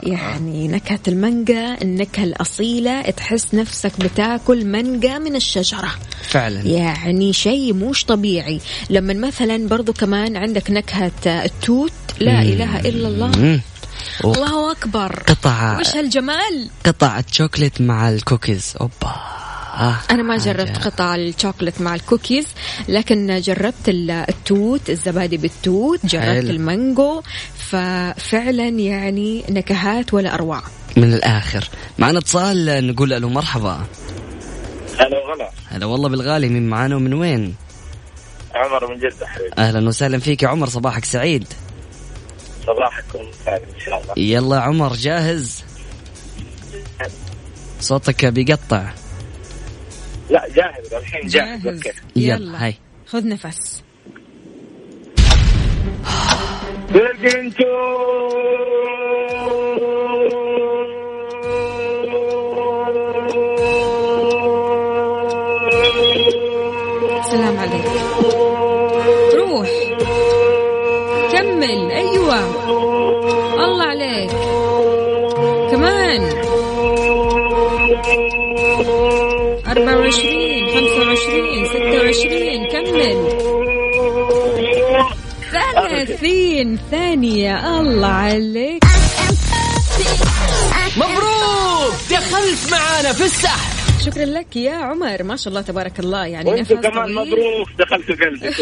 [0.04, 5.91] يعني نكهة المانجا النكهة الأصيلة تحس نفسك بتاكل مانجا من الشجرة.
[6.28, 6.62] فعلا.
[6.62, 8.60] يعني شيء مش طبيعي.
[8.90, 13.28] لما مثلا برضو كمان عندك نكهة التوت لا إله إلا الله.
[13.28, 13.62] مم.
[14.26, 15.24] الله أكبر.
[15.28, 18.74] قطع وش هالجمال؟ قطع الشوكليت مع الكوكيز.
[18.82, 19.16] أوبا.
[19.80, 22.46] الله أنا ما جربت قطع الشوكولات مع الكوكيز
[22.90, 26.26] لكن جربت ال- التوت الزبادي بالتوت جربت.
[26.50, 27.22] المانجو.
[27.58, 30.62] ففعلا يعني نكهات ولا أروع.
[30.98, 31.70] من الآخر.
[32.00, 33.86] معنا اتصال نقول ألو مرحبا.
[34.99, 35.51] هلا وغلا.
[35.67, 37.55] هلا والله بالغالي مين معانا ومن وين؟
[38.55, 39.51] عمر من جدة حبيبي.
[39.57, 41.47] أهلا وسهلا فيك يا عمر صباحك سعيد؟
[42.67, 44.13] صباحكم سعيد إن شاء الله.
[44.17, 45.63] يلا عمر جاهز؟
[47.79, 48.91] صوتك بيقطع.
[50.29, 51.67] لا جاهز الحين جاهز, جاهز.
[51.67, 51.91] أوكي.
[52.15, 52.65] يلا.
[52.65, 52.75] هاي.
[53.07, 53.83] خذ نفس.
[56.93, 57.51] سلام
[86.21, 87.80] 30 ثانية.
[87.82, 88.84] الله عليك.
[90.97, 91.93] مبروك!
[92.12, 93.77] دخلت معانا في السحب.
[94.06, 95.23] شكرا لك يا عمر.
[95.23, 96.25] ما شاء الله تبارك الله.
[96.25, 97.15] يعني وأنتم نفس كمان طويل.
[97.15, 97.67] مبروك.
[97.80, 98.53] دخلتوا قلبي.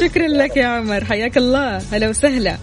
[0.08, 1.04] شكرا لك يا عمر.
[1.04, 1.82] حياك الله.
[1.92, 2.58] هلا وسهلا.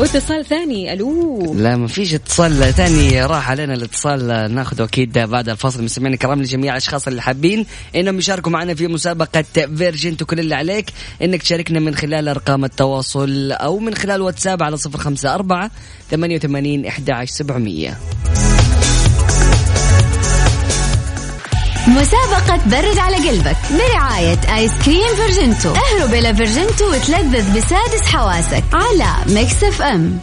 [0.00, 1.54] واتصال ثاني ألو.
[1.54, 3.24] لا ما فيش اتصال ثاني.
[3.24, 8.52] راح علينا الاتصال ناخذه أكيد بعد الفصل مستمعينا الكرام لجميع الأشخاص اللي حابين إنهم يشاركوا
[8.52, 9.44] معنا في مسابقة
[9.76, 10.86] فيرجنتو كل اللي عليك.
[11.22, 15.70] إنك تشاركنا من خلال أرقام التواصل أو من خلال واتساب على 054
[16.10, 17.96] 88 11 700
[21.88, 25.68] مسابقة برد على قلبك برعاية آيس كريم فيرجنتو.
[25.74, 30.18] اهرب إلى فيرجنتو وتلذذ بسادس حواسك على Mix FM.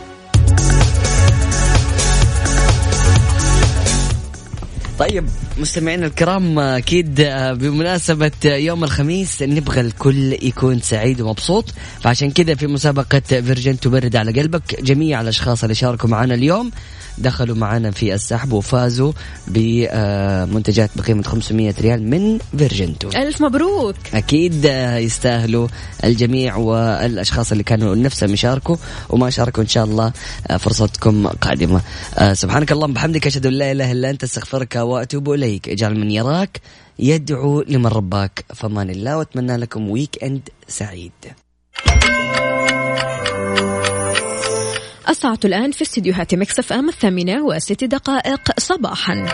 [4.99, 11.73] طيب مستمعينا الكرام أكيد آه، بمناسبة يوم الخميس نبغى الكل يكون سعيد ومبسوط.
[12.01, 16.71] فعشان كذا في مسابقة فيرجنتو برد على قلبك جميع الأشخاص اللي شاركوا معنا اليوم
[17.17, 19.11] دخلوا معنا في السحب وفازوا
[19.47, 23.95] بمنتجات بقيمة 500 ريال من فيرجنتو ألف مبروك.
[24.13, 25.67] أكيد آه، يستاهلوا
[26.03, 28.75] الجميع والأشخاص اللي كانوا نفسهم يشاركوا
[29.09, 30.11] وما شاركوا إن شاء الله
[30.59, 31.81] فرصتكم قادمة.
[32.17, 35.69] آه، سبحانك اللهم بحمدك أشهد أن لا إله إلا أنت أستغفرك وأتوب إليك.
[35.69, 36.61] إجعل من يراك
[36.99, 38.45] يدعو لمن رباك.
[38.55, 41.46] فمان الله وأتمنى لكم weekend سعيد.
[45.09, 49.27] الساعة الآن في استديوهات Mix FM الثامنة وست دقائق صباحا.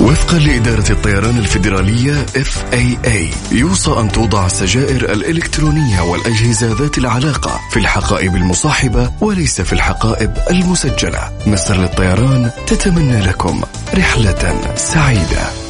[0.00, 8.36] وفقا لإدارة الطيران الفيدرالية FAA يوصى أن توضع السجائر الإلكترونية والأجهزة ذات العلاقة في الحقائب
[8.36, 11.32] المصاحبة وليس في الحقائب المسجلة.
[11.46, 13.62] مصر للطيران تتمنى لكم
[13.94, 15.67] رحلة سعيدة.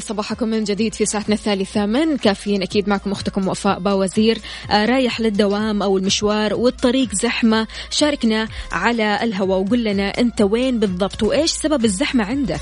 [0.00, 2.62] لي صباحكم من جديد في ساعتنا الثالثة من كافيين.
[2.62, 4.38] أكيد معكم أختكم وفاء باوزير
[4.70, 7.66] آه رايح للدوام أو المشوار والطريق زحمة.
[7.90, 12.60] شاركنا على الهواء وقول لنا أنت وين بالضبط وإيش سبب الزحمة عندك.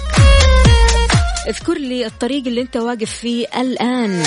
[1.49, 4.23] اذكر لي الطريق اللي أنت واقف فيه الآن.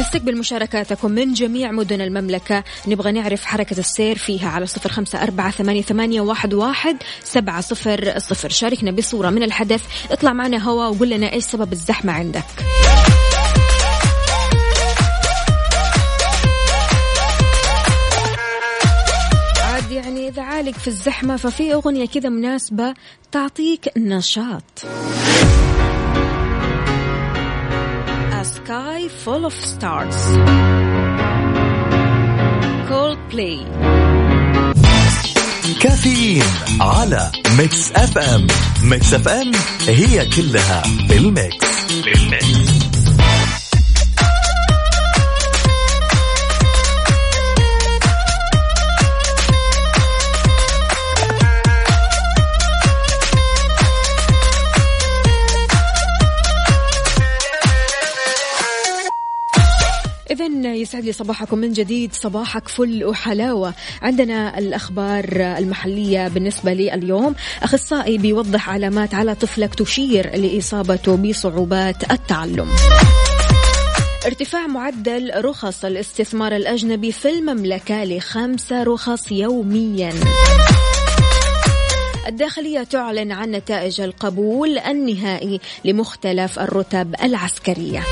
[0.00, 2.64] نستقبل مشاركاتكم من جميع مدن المملكة.
[2.86, 8.18] نبغى نعرف حركة السير فيها على صفر خمسة أربعة ثمانية, ثمانية واحد, واحد سبعة صفر
[8.18, 8.48] صفر.
[8.48, 9.82] شاركنا بصورة من الحدث.
[10.10, 12.44] اطلع معنا هوا وقول لنا إيش سبب الزحمة عندك.
[19.64, 22.94] عاد يعني إذا عالق في الزحمة ففي أغنية كذا مناسبة
[23.32, 24.62] تعطيك نشاط.
[29.06, 30.18] Sky full of stars.
[32.88, 33.58] Coldplay.
[35.80, 36.44] كافيين
[36.80, 38.46] على Mix FM
[38.82, 39.52] Mix FM
[39.88, 41.66] هي كلها بال mix.
[42.04, 42.75] بال mix.
[60.86, 62.14] يسعد لي صباحكم من جديد.
[62.14, 63.74] صباحك فل وحلاوة.
[64.02, 65.24] عندنا الأخبار
[65.58, 72.68] المحلية بالنسبة لي اليوم أخصائي بيوضح علامات على طفلك تشير لإصابته بصعوبات التعلم.
[74.26, 80.12] ارتفاع معدل رخص الاستثمار الأجنبي في المملكة لخمسة رخص يومياً.
[82.26, 88.02] الداخلية تعلن عن نتائج القبول النهائي لمختلف الرتب العسكرية.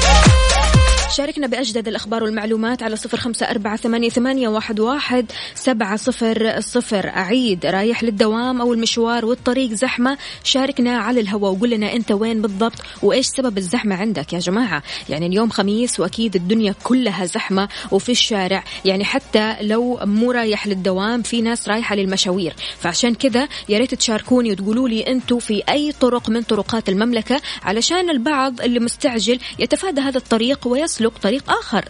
[1.15, 7.09] شاركنا بأجدد الأخبار والمعلومات على صفر خمسة أربعة ثمانية, واحد, واحد سبعة صفر صفر.
[7.09, 10.19] أعيد رايح للدوام أو المشوار والطريق زحمة.
[10.45, 14.83] شاركنا على الهواء وقول لنا أنت وين بالضبط وإيش سبب الزحمة عندك يا جماعة.
[15.09, 18.65] يعني اليوم خميس وأكيد الدنيا كلها زحمة وفي الشارع.
[18.85, 22.55] يعني حتى لو مو رايح للدوام في ناس رايحة للمشاوير.
[22.79, 28.11] فعشان كذا يا ريت تشاركوني وتقولوا لي أنتم في أي طرق من طرقات المملكة علشان
[28.11, 30.67] البعض اللي مستعجل يتفادى هذا الطريق
[31.05, 31.85] ويسلك طريق آخر.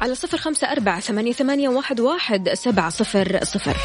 [0.00, 3.76] على صفر خمسة أربعة ثمانية, ثمانية واحد, واحد سبعة صفر صفر.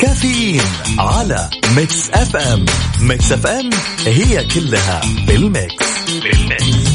[0.00, 0.62] كافيين
[0.98, 2.66] على Mix FM.
[3.00, 3.70] Mix FM
[4.06, 5.84] هي كلها بال mix.
[6.22, 6.87] بال mix.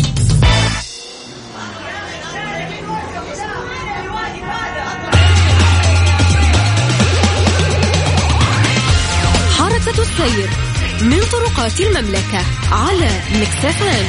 [10.03, 10.49] السير
[11.01, 12.41] من طرقات المملكة
[12.71, 13.09] على
[13.41, 14.05] مكسفان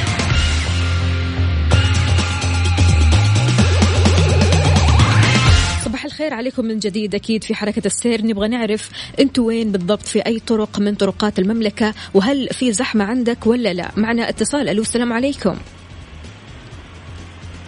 [5.84, 7.14] صباح الخير عليكم من جديد.
[7.14, 8.90] أكيد في حركة السير نبغى نعرف
[9.20, 13.90] أنتوا وين بالضبط في أي طرق من طرقات المملكة وهل في زحمة عندك ولا لا؟
[13.96, 14.68] معنا اتصال.
[14.68, 15.56] ألو السلام عليكم.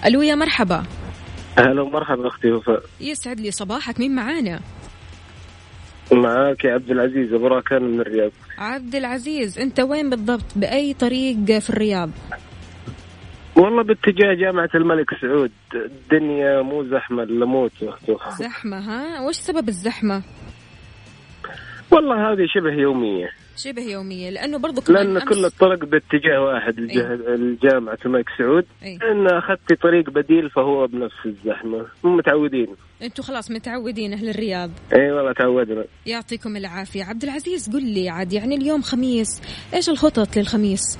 [0.06, 0.84] ألو يا مرحبا.
[1.58, 2.82] هلا ومرحبا أختي وفاء.
[3.00, 4.00] يسعد لي صباحك.
[4.00, 4.60] مين معانا؟
[6.12, 8.30] معاك يا عبد العزيز ابو راكان من الرياض.
[8.59, 12.11] عبد العزيز أنت وين بالضبط؟ بأي طريق في الرياض؟
[13.57, 15.52] والله باتجاه جامعة الملك سعود.
[15.74, 17.72] الدنيا مو زحمة إلا موت.
[18.38, 20.22] زحمة ها؟ وش سبب الزحمة؟
[21.90, 23.28] والله هذه شبه يومية.
[23.57, 28.64] شبه يومية لأنه برضو كمان لأن كل الطرق باتجاه واحد الجه- الجامعة الملك سعود.
[28.82, 28.98] أي.
[29.12, 31.86] إن أخذتي طريق بديل فهو بنفس الزحمة.
[32.04, 32.66] مو متعودين.
[33.02, 34.70] أنتوا خلاص متعودين أهل الرياض.
[34.94, 35.84] إي والله تعودنا.
[36.07, 37.04] يعطيكم العافية.
[37.04, 39.42] عبد العزيز قل لي عاد يعني اليوم خميس
[39.74, 40.98] إيش الخطط للخميس؟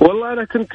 [0.00, 0.72] والله أنا كنت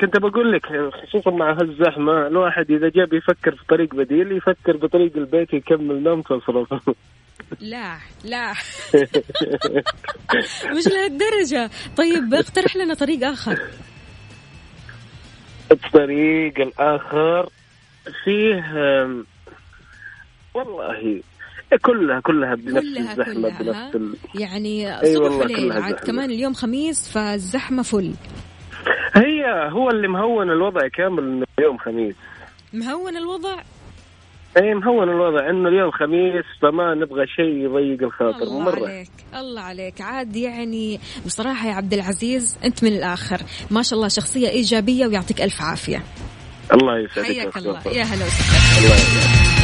[0.00, 0.66] كنت بقول لك
[1.02, 6.22] خصوصا مع هالزحمة الواحد إذا جاء بيفكر في طريق بديل يفكر بطريق البيت يكمل نوم
[6.22, 6.90] تصرف
[7.60, 8.52] لا لا.
[10.76, 11.70] مش لهالدرجة.
[11.96, 13.58] طيب اقترح لنا طريق آخر.
[15.72, 17.48] الطريق الآخر
[18.24, 18.64] فيه
[20.54, 21.22] والله
[21.82, 24.14] كلها كلها بنفس كلها الزحمة كلها بنفس ال...
[24.40, 25.94] يعني أي صبح وليل عاد.
[25.94, 28.14] كمان اليوم خميس فالزحمة فل.
[29.14, 32.14] هي هو اللي مهون الوضع كامل انه اليوم خميس.
[32.72, 33.56] مهون الوضع؟
[34.56, 35.50] اي مهون الوضع.
[35.50, 38.42] إنه اليوم خميس فما نبغى شيء يضيق الخاطر.
[38.42, 40.00] الله مره عليك الله عليك.
[40.00, 43.40] عاد يعني بصراحة يا عبد العزيز أنت من الآخر.
[43.70, 46.02] ما شاء الله شخصية إيجابية ويعطيك ألف عافية.
[46.72, 47.82] الله يسعدك حياك يا الله.
[47.86, 49.59] يا هلا وسهلا.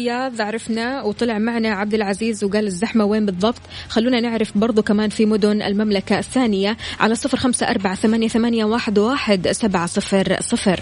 [0.00, 3.60] الرياض عرفنا وطلع معنا عبد العزيز وقال الزحمة وين بالضبط.
[3.88, 8.98] خلونا نعرف برضو كمان في مدن المملكة الثانية على صفر خمسة أربعة ثمانية, ثمانية واحد,
[8.98, 10.80] واحد سبعة صفر صفر.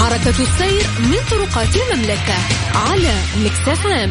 [0.00, 2.38] حركة السير من طرقات المملكة
[2.74, 4.10] على Mix FM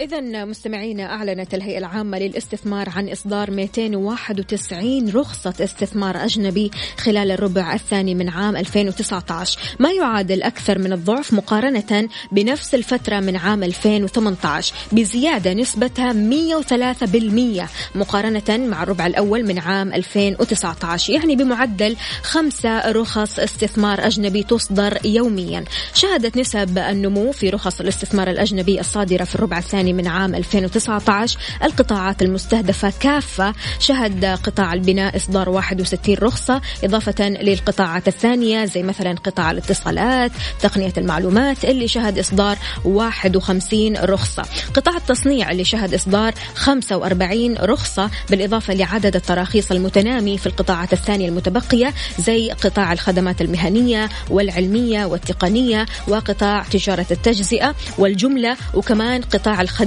[0.00, 8.14] إذا مستمعينا أعلنت الهيئة العامة للاستثمار عن إصدار 291 رخصة استثمار أجنبي خلال الربع الثاني
[8.14, 15.52] من عام 2019 ما يعادل أكثر من الضعف مقارنة بنفس الفترة من عام 2018 بزيادة
[15.52, 24.42] نسبتها 103% مقارنة مع الربع الأول من عام 2019 يعني بمعدل خمسة رخص استثمار أجنبي
[24.42, 25.64] تصدر يوميا.
[25.94, 31.38] شهدت نسب النمو في رخص الاستثمار الأجنبي الصادرة في الربع الثاني من من عام 2019
[31.62, 33.54] القطاعات المستهدفة كافة.
[33.78, 41.64] شهد قطاع البناء إصدار 61 رخصة إضافة للقطاعات الثانية زي مثلا قطاع الاتصالات تقنية المعلومات
[41.64, 44.42] اللي شهد إصدار 51 رخصة.
[44.74, 51.94] قطاع التصنيع اللي شهد إصدار 45 رخصة بالإضافة لعدد التراخيص المتنامي في القطاعات الثانية المتبقية
[52.18, 59.79] زي قطاع الخدمات المهنية والعلمية والتقنية وقطاع تجارة التجزئة والجملة وكمان قطاع الخدمات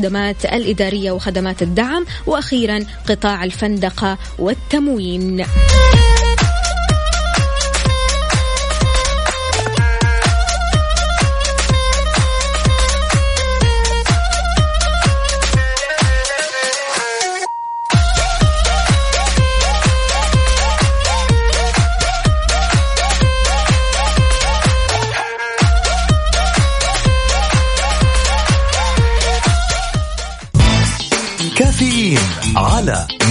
[0.46, 2.80] الإدارية وخدمات الدعم وأخيرا
[3.10, 5.46] قطاع الفندقة والتموين.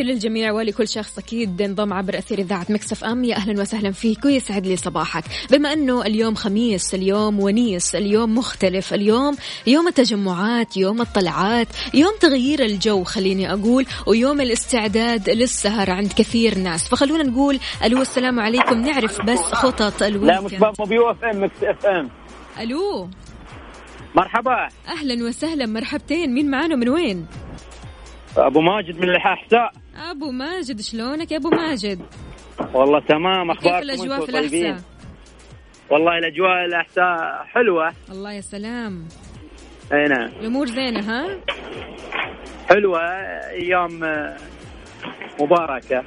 [0.00, 3.24] تحياتي للجميع ولكل شخص أكيد انضم عبر أثير إذاعة Mix FM.
[3.24, 5.24] يا أهلا وسهلا فيك ويسعد لي صباحك.
[5.50, 9.36] بما أنه اليوم خميس اليوم ونيس اليوم مختلف اليوم
[9.66, 16.88] يوم التجمعات يوم الطلعات يوم تغيير الجو خليني أقول ويوم الاستعداد للسهر عند كثير ناس.
[16.88, 18.80] فخلونا نقول ألو السلام عليكم.
[18.80, 20.44] نعرف بس خطط لا ال weekend.
[20.44, 22.10] مصباح مو بيو إف إم Mix FM.
[22.60, 23.08] ألو.
[24.14, 24.68] مرحبا.
[24.88, 25.66] أهلا وسهلا.
[25.66, 26.34] مرحبتين.
[26.34, 27.26] مين معانا؟ من وين؟
[28.36, 29.72] أبو ماجد من الاحساء
[30.10, 32.00] أبو ماجد شلونك يا أبو ماجد؟
[32.74, 34.82] والله تمام كيف أخباركم الأجواء أنتم في الأحساء؟
[35.90, 37.92] والله الأجواء الأحساء حلوة.
[38.10, 39.08] الله يا سلام.
[39.92, 40.28] أي نعم.
[40.40, 41.40] الأمور زينة ها؟
[42.68, 43.00] حلوة
[43.50, 44.00] أيام
[45.40, 46.04] مباركة.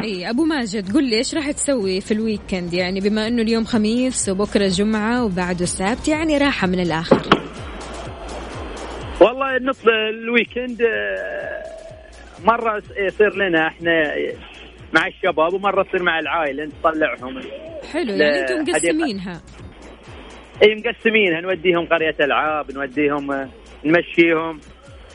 [0.00, 3.64] إي أبو ماجد قل لي إيش راح تسوي في ال weekend؟ يعني بما إنه اليوم
[3.64, 7.22] خميس وبكرة جمعة وبعده السبت يعني راحة من الآخر.
[9.20, 11.62] والله نطلع ال weekend آه،
[12.44, 14.14] مرة يصير لنا إحنا
[14.94, 17.40] مع الشباب ومرة تصير مع العائلة نطلعهم.
[17.92, 18.72] حلو يعني أنتم.
[18.72, 19.40] مقسمينها.
[20.62, 21.40] إي مقسمينها.
[21.40, 23.48] نوديهم قرية ألعاب نوديهم آه،
[23.84, 24.60] نمشيهم.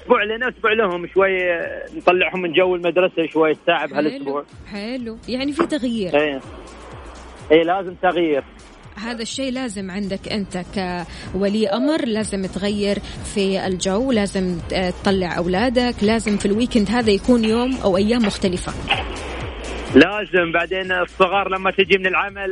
[0.02, 5.18] أسبوع لنا أسبوع لهم شوي آه، نطلعهم من جو المدرسة شوي ساعه حلو بهالاسبوع حلو.
[5.28, 6.16] يعني في تغيير.
[6.20, 6.40] إي
[7.52, 8.44] إي لازم تغيير.
[9.02, 10.64] هذا الشيء لازم عندك أنت
[11.34, 13.00] كولي أمر لازم تغير
[13.36, 18.74] في الجو لازم تطلع أولادك لازم في ال weekend هذا يكون يوم أو أيام مختلفة.
[19.96, 20.52] لازم.
[20.54, 22.52] بعدين الصغار لما تجي من العمل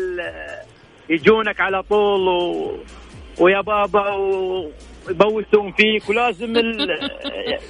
[1.10, 2.78] يجونك على طول و...
[3.40, 4.72] ويا بابا و...
[5.10, 6.90] يبوسون فيك ولازم ال...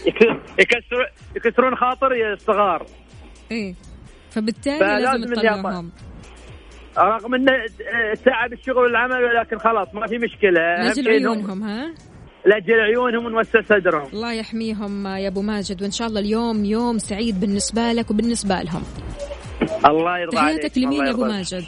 [0.07, 2.85] يك- يكسر يكسرون خاطر الصغار.
[3.51, 3.73] إيه.
[4.31, 5.91] فبالتالي لازم تطلعهم.
[6.97, 7.51] رغم إنه
[8.25, 10.61] تعب الشغل والعمل ولكن خلاص ما في مشكلة.
[10.83, 11.93] لاجل عيونهم ها؟
[12.45, 14.09] لأجل عيونهم ونوسع صدرهم.
[14.13, 18.83] الله يحميهم يا أبو ماجد وإن شاء الله اليوم يوم سعيد بالنسبة لك وبالنسبة لهم.
[19.85, 21.25] الله يرضى عليك تحياتك لمين يا أبو.
[21.25, 21.63] ماجد؟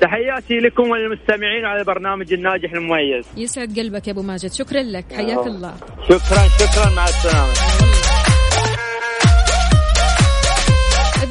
[0.00, 3.26] تحياتي لكم وللمستمعين على البرنامج الناجح المميز.
[3.36, 5.74] يسعد قلبك يا أبو ماجد شكرا لك حياك الله.
[6.04, 7.91] شكرا شكرا مع السلامة.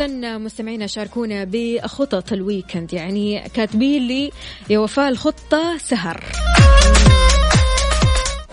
[0.06, 4.32] إذا مستمعينا شاركونا بخطط الويكند يعني كاتبين لي
[4.70, 6.24] يا وفاء الخطة سهر.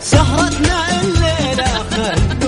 [0.00, 2.47] سهرتنا الليلة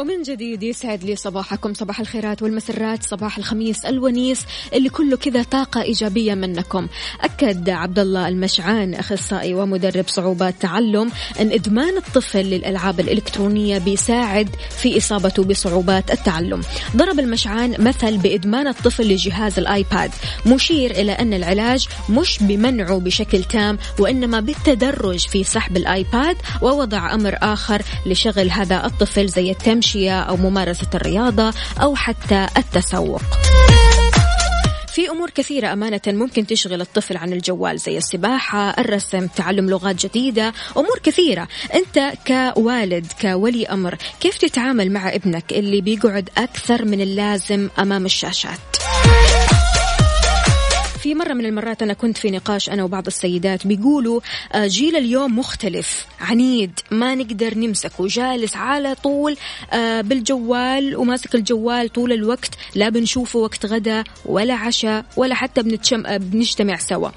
[0.00, 4.44] ومن جديد يسعد لي صباحكم صباح الخيرات والمسرات صباح الخميس الونيس
[4.74, 6.88] اللي كله كذا طاقة إيجابية منكم.
[7.20, 14.48] أكد عبد الله المشعان أخصائي ومدرب صعوبات تعلم أن إدمان الطفل للألعاب الإلكترونية بيساعد
[14.82, 16.60] في إصابته بصعوبات التعلم.
[16.96, 20.10] ضرب المشعان مثل بإدمان الطفل لجهاز الآيباد.
[20.46, 27.38] مشير إلى أن العلاج مش بمنعه بشكل تام وإنما بالتدرج في سحب الآيباد ووضع أمر
[27.42, 29.54] آخر لشغل هذا الطفل زي
[29.90, 33.22] التمشية أو ممارسة الرياضة أو حتى التسوق.
[34.94, 40.52] في أمور كثيرة أمانة ممكن تشغل الطفل عن الجوال زي السباحة الرسم تعلم لغات جديدة
[40.76, 41.48] أمور كثيرة.
[41.74, 48.79] أنت كوالد كولي أمر كيف تتعامل مع ابنك اللي بيقعد أكثر من اللازم أمام الشاشات؟
[51.02, 54.20] في مرة من المرات أنا كنت في نقاش أنا وبعض السيدات بيقولوا
[54.52, 59.36] آه، جيل اليوم مختلف عنيد ما نقدر نمسكه جالس على طول
[59.72, 66.06] آه، بالجوال وماسك الجوال طول الوقت لا بنشوفه وقت غدا ولا عشاء ولا حتى بنتشم
[66.06, 67.10] آه، بنجتمع سوا.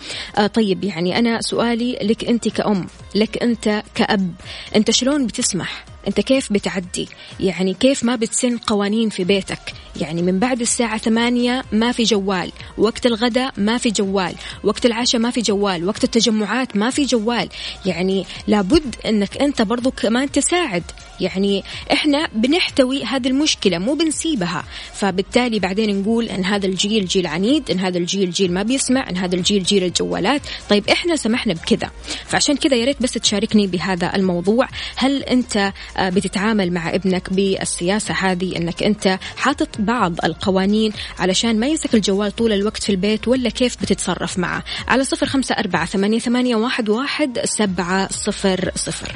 [0.54, 4.34] طيب يعني أنا سؤالي لك أنت كأم لك أنت كأب
[4.76, 10.40] أنت شلون بتسمح؟ أنت كيف بتعدي؟ يعني كيف ما بتسن قوانين في بيتك؟ يعني من
[10.40, 14.34] بعد الساعة ثمانية ما في جوال وقت الغداء ما في جوال
[14.64, 17.50] وقت العشاء ما في جوال وقت التجمعات ما في جوال.
[17.86, 20.84] يعني لابد أنك أنت برضو كمان تساعد.
[21.24, 24.64] يعني إحنا بنحتوي هذه المشكلة مو بنسيبها.
[24.94, 29.18] فبالتالي بعدين نقول إن هذا الجيل جيل عنيد إن هذا الجيل جيل ما بيسمع إن
[29.18, 30.42] هذا الجيل جيل الجوالات.
[30.70, 31.92] طيب إحنا سمحنا بكذا.
[32.26, 34.68] فعشان كذا يا ريت بس تشاركني بهذا الموضوع.
[34.96, 41.68] هل أنت آه، بتتعامل مع ابنك بالسياسة هذه؟ إنك أنت حاطط بعض القوانين علشان ما
[41.68, 46.20] يمسك الجوال طول الوقت في البيت ولا كيف بتتصرف معه؟ على صفر خمسة أربعة ثمانية,
[46.20, 49.16] ثمانية واحد, واحد سبعة صفر صفر.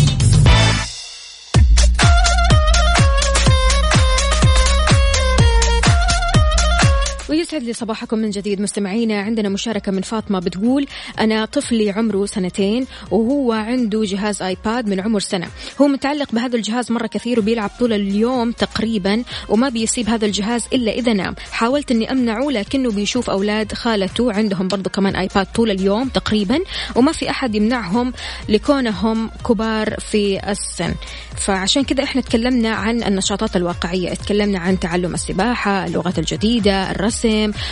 [7.31, 8.61] ويسعد لي صباحكم من جديد.
[8.61, 10.87] مستمعينا عندنا مشاركة من فاطمة بتقول
[11.19, 15.47] أنا طفلي عمره سنتين وهو عنده جهاز iPad من عمر سنة.
[15.81, 20.91] هو متعلق بهذا الجهاز مرة كثير وبيلعب طول اليوم تقريبا وما بيسيب هذا الجهاز إلا
[20.91, 21.35] إذا نام.
[21.51, 26.59] حاولت أني أمنعه لكنه بيشوف أولاد خالته عندهم برضو كمان آيباد طول اليوم تقريبا
[26.95, 28.13] وما في أحد يمنعهم
[28.49, 30.93] لكونهم كبار في السن.
[31.37, 34.13] فعشان كذا إحنا تكلمنا عن النشاطات الواقعية.
[34.13, 37.20] تكلمنا عن تعلم السباحة اللغات الجديدة الرسم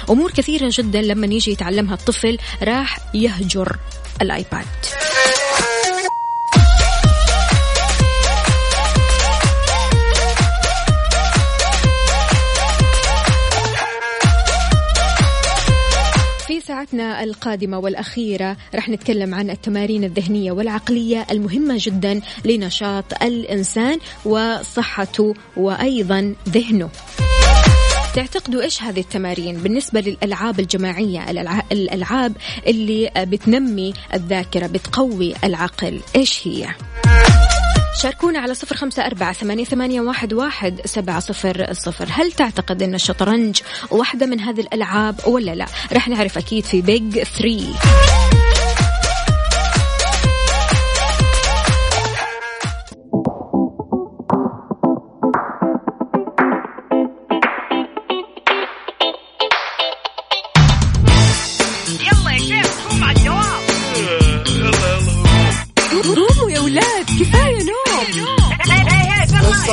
[0.10, 2.38] أمور كثيرة جدا لما يجي يتعلمها الطفل.
[2.64, 3.78] راح يهجر
[4.22, 4.66] الآيباد.
[16.68, 26.36] ساعتنا القادمة والأخيرة رح نتكلم عن التمارين الذهنية والعقلية المهمة جدا لنشاط الإنسان وصحته وأيضا
[26.50, 26.90] ذهنه.
[28.16, 31.30] تعتقدوا إيش هذه التمارين بالنسبة للألعاب الجماعية؟
[31.72, 32.38] الألعاب
[32.68, 36.68] اللي بتنمي الذاكرة بتقوي العقل إيش هي؟
[38.02, 42.08] شاركونا على صفر خمسة أربعة ثمانية, ثمانية واحد, واحد سبعة صفر صفر.
[42.12, 47.24] هل تعتقد أن الشطرنج واحدة من هذه الألعاب ولا لا؟ رح نعرف أكيد في بيج
[47.24, 47.68] ثري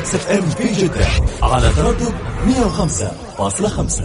[0.00, 1.06] Mix FM في جدة
[1.42, 2.14] على تردد
[2.46, 4.02] 105.5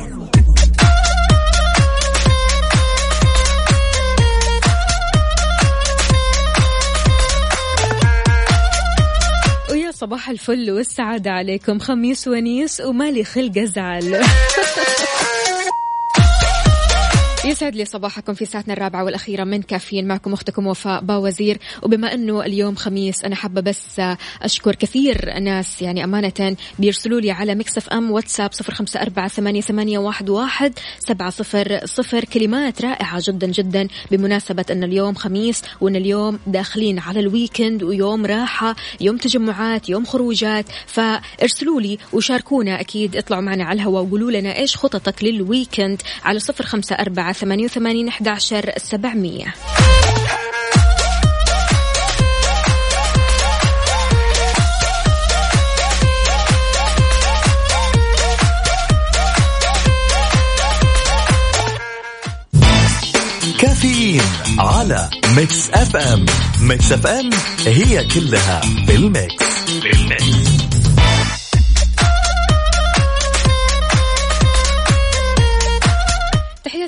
[9.72, 14.22] ويا صباح الفل والسعادة عليكم خميس ونيس ومالي خلق أزعل.
[17.56, 20.08] يسعد لي صباحكم في ساعتنا الرابعة والأخيرة من كافيين.
[20.08, 21.58] معكم أختكم وفاء بوازير.
[21.84, 24.02] وبما أنه اليوم خميس أنا حابة بس
[24.42, 29.62] أشكر كثير ناس يعني أمانة بيرسلوا لي على Mix FM واتساب صفر خمسة أربعة ثمانية,
[29.62, 32.26] ثمانية واحد, واحد سبعة صفر صفر.
[32.26, 38.26] كلمات رائعة جدا جدا بمناسبة أن اليوم خميس وأن اليوم داخلين على ال weekend ويوم
[38.26, 40.66] راحة يوم تجمعات يوم خروجات.
[40.88, 43.16] فارسلوا لي وشاركونا أكيد.
[43.16, 47.66] اطلعوا معنا على الهواء وقولوا لنا إيش خططك لل weekend على صفر خمسة أربعة ثمانية
[47.66, 49.54] وثمانين أحد عشر سبعمية.
[63.60, 64.22] كافيين
[64.60, 66.26] على Mix FM.
[66.62, 69.44] Mix FM it's all in the mix.
[69.84, 70.45] In the mix.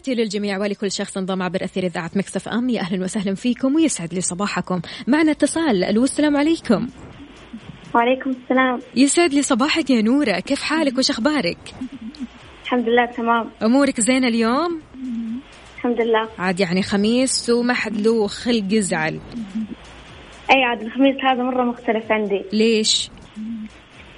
[0.07, 2.69] تحياتي للجميع ولكل شخص انضم عبر أثير إذاعة Mix FM.
[2.69, 4.81] يا أهلا وسهلا فيكم ويسعد لي صباحكم.
[5.07, 5.83] معنا اتصال.
[5.83, 6.87] ألو السلام عليكم.
[7.95, 8.79] وعليكم السلام.
[8.95, 10.39] يسعد لي صباحك يا نورة.
[10.39, 11.57] كيف حالك؟ وش أخبارك؟
[12.63, 13.49] الحمد لله تمام.
[13.63, 14.81] أمورك زينة اليوم؟
[15.77, 16.29] الحمد لله.
[16.39, 19.19] عاد يعني خميس وما حد له خلق يزعل.
[20.51, 22.43] أي عاد الخميس هذا مرة مختلف عندي.
[22.53, 23.09] ليش؟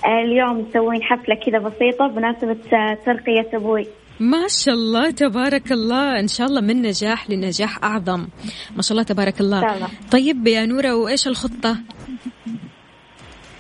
[0.05, 3.87] اليوم مسوين حفلة كذا بسيطة بمناسبة آه، ترقية أبوي.
[4.20, 6.20] ما شاء الله تبارك الله.
[6.20, 8.28] إن شاء الله من نجاح لنجاح أعظم.
[8.76, 9.61] ما شاء الله تبارك الله.
[9.61, 9.89] طبعا.
[10.11, 11.78] طيب يا نورة وإيش الخطة؟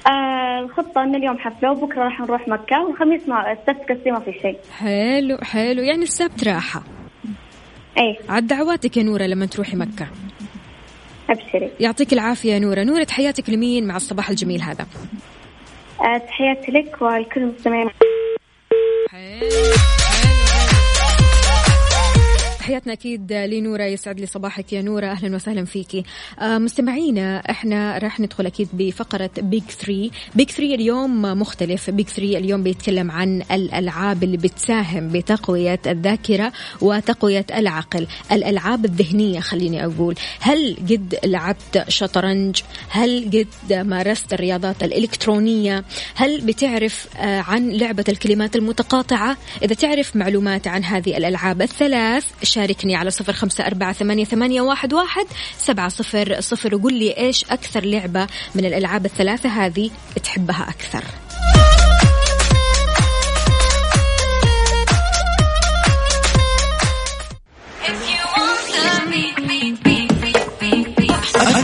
[0.07, 4.31] آه الخطة إن اليوم حفلة وبكرة راح نروح مكة والخميس ما السبت كسي ما في
[4.41, 4.57] شيء.
[4.77, 5.81] حلو حلو.
[5.81, 6.83] يعني السبت راحة.
[7.97, 10.07] أي عاد دعواتك يا نورة لما تروحي مكة.
[11.29, 11.71] أبشري.
[11.79, 12.83] يعطيك العافية يا نورة.
[12.83, 14.85] نورة تحياتك لمين مع الصباح الجميل هذا؟
[16.01, 17.89] آه تحياتي لك ولكل المستمعين
[22.69, 25.05] تحياتنا أكيد لنورة يسعد لي صباحك يا نورة.
[25.05, 26.03] أهلا وسهلا فيكي.
[26.39, 31.89] آه مستمعينا إحنا راح ندخل أكيد بفقرة بيج 3 بيج 3 اليوم مختلف.
[31.89, 36.51] بيج 3 اليوم بيتكلم عن الألعاب اللي بتساهم بتقوية الذاكرة
[36.81, 38.07] وتقوية العقل.
[38.31, 40.15] الألعاب الذهنية خليني أقول.
[40.39, 45.83] هل قد لعبت شطرنج؟ هل قد مارست الرياضات الإلكترونية؟
[46.15, 52.25] هل بتعرف آه عن لعبة الكلمات المتقاطعة؟ إذا تعرف معلومات عن هذه الألعاب الثلاث
[52.59, 55.25] شاركني على صفر خمسة أربعة ثمانية, ثمانية واحد, واحد
[55.57, 56.75] سبعة صفر صفر.
[56.75, 59.89] وقول لي إيش أكثر لعبة من الألعاب الثلاثة هذه
[60.23, 61.03] تحبها أكثر؟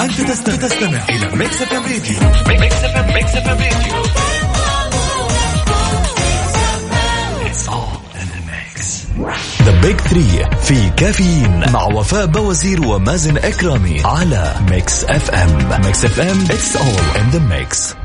[0.06, 2.20] أنت تست- تستمع إلى Mix FM راديو.
[3.14, 4.35] Mix FM راديو.
[9.16, 16.46] The Big Three في كافيين مع وفاء بوازير ومازن إكرامي على Mix FM Mix FM
[16.46, 17.96] It's all in the mix.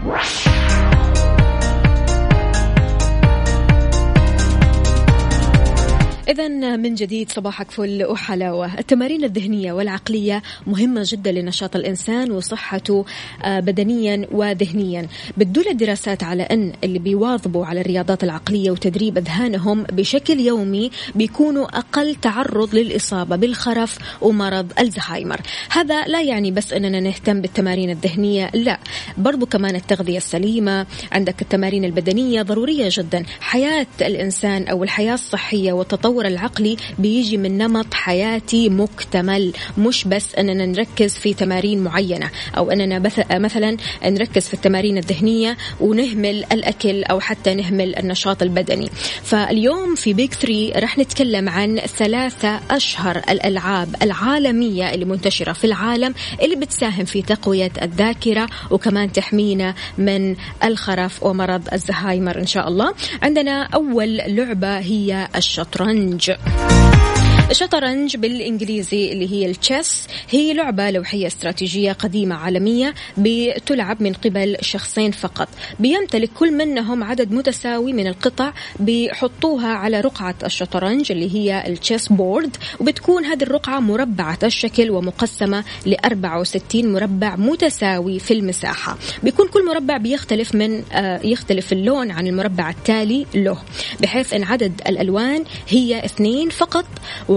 [6.30, 8.78] إذا من جديد صباحك فل وحلاوة.
[8.78, 13.04] التمارين الذهنية والعقلية مهمة جدا لنشاط الإنسان وصحته
[13.44, 15.06] آه، بدنيا وذهنيا.
[15.36, 22.14] بتدل الدراسات على أن اللي بيواظبوا على الرياضات العقلية وتدريب أذهانهم بشكل يومي بيكونوا أقل
[22.14, 25.40] تعرض للإصابة بالخرف ومرض الزهايمر.
[25.70, 28.78] هذا لا يعني بس أننا نهتم بالتمارين الذهنية لا.
[29.18, 33.24] برضو كمان التغذية السليمة عندك التمارين البدنية ضرورية جدا.
[33.40, 40.66] حياة الإنسان أو الحياة الصحية والتطور العقلي بيجي من نمط حياتي مكتمل مش بس أننا
[40.66, 42.98] نركز في تمارين معينة أو أننا
[43.30, 48.90] مثلا نركز في التمارين الذهنية ونهمل الأكل أو حتى نهمل النشاط البدني.
[49.22, 56.14] فاليوم في بيك 3 رح نتكلم عن ثلاثة أشهر الألعاب العالمية اللي منتشرة في العالم
[56.42, 62.94] اللي بتساهم في تقوية الذاكرة وكمان تحمينا من الخرف ومرض الزهايمر إن شاء الله.
[63.22, 66.09] عندنا أول لعبة هي الشطرنج.
[66.10, 67.09] 感觉。
[67.50, 75.10] الشطرنج بالإنجليزي اللي هي ال chess هي لعبة لوحية استراتيجية قديمة عالمية بتلعب من قبل شخصين
[75.10, 75.48] فقط.
[75.80, 78.52] بيمتلك كل منهم عدد متساوي من القطع.
[78.80, 85.64] بيحطوها على رقعة الشطرنج اللي هي ال chess board وبتكون هذه الرقعة مربعة الشكل ومقسمة
[85.86, 88.98] ل 64 مربع متساوي في المساحة.
[89.22, 93.58] بيكون كل مربع بيختلف من آه، يختلف اللون عن المربع التالي له
[94.00, 96.84] بحيث إن عدد الألوان هي اثنين فقط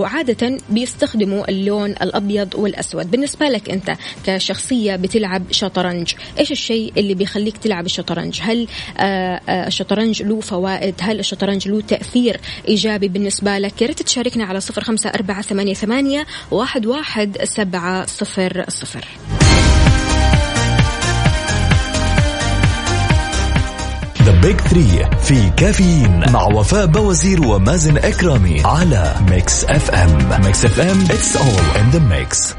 [0.03, 3.11] وعادة بيستخدموا اللون الأبيض والأسود.
[3.11, 3.93] بالنسبة لك أنت
[4.25, 9.01] كشخصية بتلعب شطرنج إيش الشيء اللي بيخليك تلعب الشطرنج هل آه،
[9.49, 14.83] آه، الشطرنج له فوائد؟ هل الشطرنج له تأثير إيجابي بالنسبة لك؟ ريت تشاركنا على صفر
[14.83, 19.07] خمسة أربعة ثمانية, ثمانية واحد, واحد سبعة صفر صفر.
[24.25, 31.01] The Big 3 في كافيين مع وفاء بوازير ومازن إكرامي على Mix FM Mix FM
[31.01, 32.55] It's all in the mix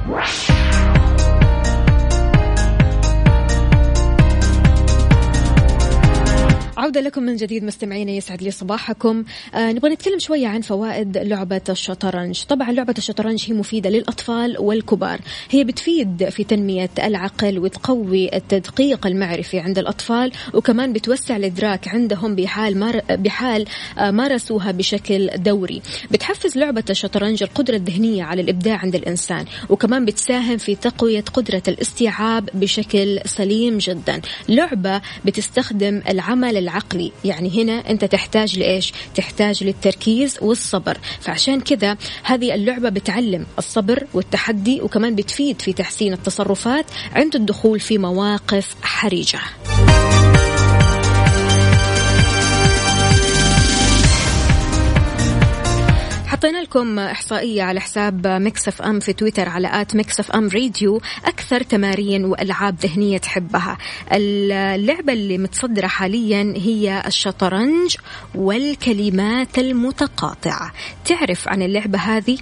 [6.85, 9.25] عودة لكم من جديد مستمعينا يسعد لي صباحكم.
[9.55, 12.43] آه نبغى نتكلم شوية عن فوائد لعبة الشطرنج.
[12.43, 15.21] طبعا لعبة الشطرنج هي مفيدة للأطفال والكبار.
[15.51, 22.79] هي بتفيد في تنمية العقل وتقوي التدقيق المعرفي عند الأطفال وكمان بتوسع الإدراك عندهم بحال
[22.79, 23.67] مار بحال
[23.99, 25.83] آه مارسوها بشكل دوري.
[26.11, 32.49] بتحفز لعبة الشطرنج القدرة الذهنية على الإبداع عند الإنسان وكمان بتساهم في تقوية قدرة الاستيعاب
[32.55, 34.21] بشكل سليم جدا.
[34.49, 40.99] لعبة بتستخدم العمل العقلي يعني هنا أنت تحتاج لإيش؟ تحتاج للتركيز والصبر.
[41.21, 47.99] فعشان كذا هذه اللعبة بتعلم الصبر والتحدي وكمان بتفيد في تحسين التصرفات عند الدخول في
[47.99, 49.41] مواقف حرجة.
[56.45, 61.63] حطينا لكم إحصائية على حساب Mix FM في تويتر على at Mix FM Radio أكثر
[61.63, 63.79] تمارين وألعاب ذهنية تحبها
[64.13, 67.97] اللعبة اللي متصدرة حاليا هي الشطرنج
[68.35, 70.73] والكلمات المتقاطعة
[71.05, 72.39] تعرف عن اللعبة هذه؟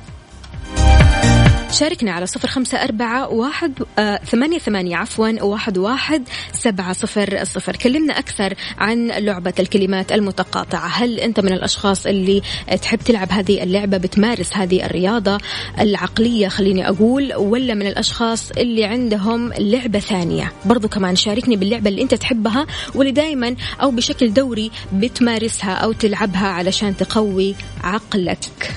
[1.72, 7.76] شاركنا على صفر خمسة أربعة واحد آه ثمانية ثمانية عفوا واحد واحد سبعة صفر صفر.
[7.76, 10.86] كلمنا أكثر عن لعبة الكلمات المتقاطعة.
[10.86, 12.42] هل أنت من الأشخاص اللي
[12.82, 15.38] تحب تلعب هذه اللعبة بتمارس هذه الرياضة
[15.80, 22.02] العقلية خليني أقول ولا من الأشخاص اللي عندهم لعبة ثانية؟ برضو كمان شاركني باللعبة اللي
[22.02, 27.54] أنت تحبها واللي دايما أو بشكل دوري بتمارسها أو تلعبها علشان تقوي
[27.84, 28.72] عقلك.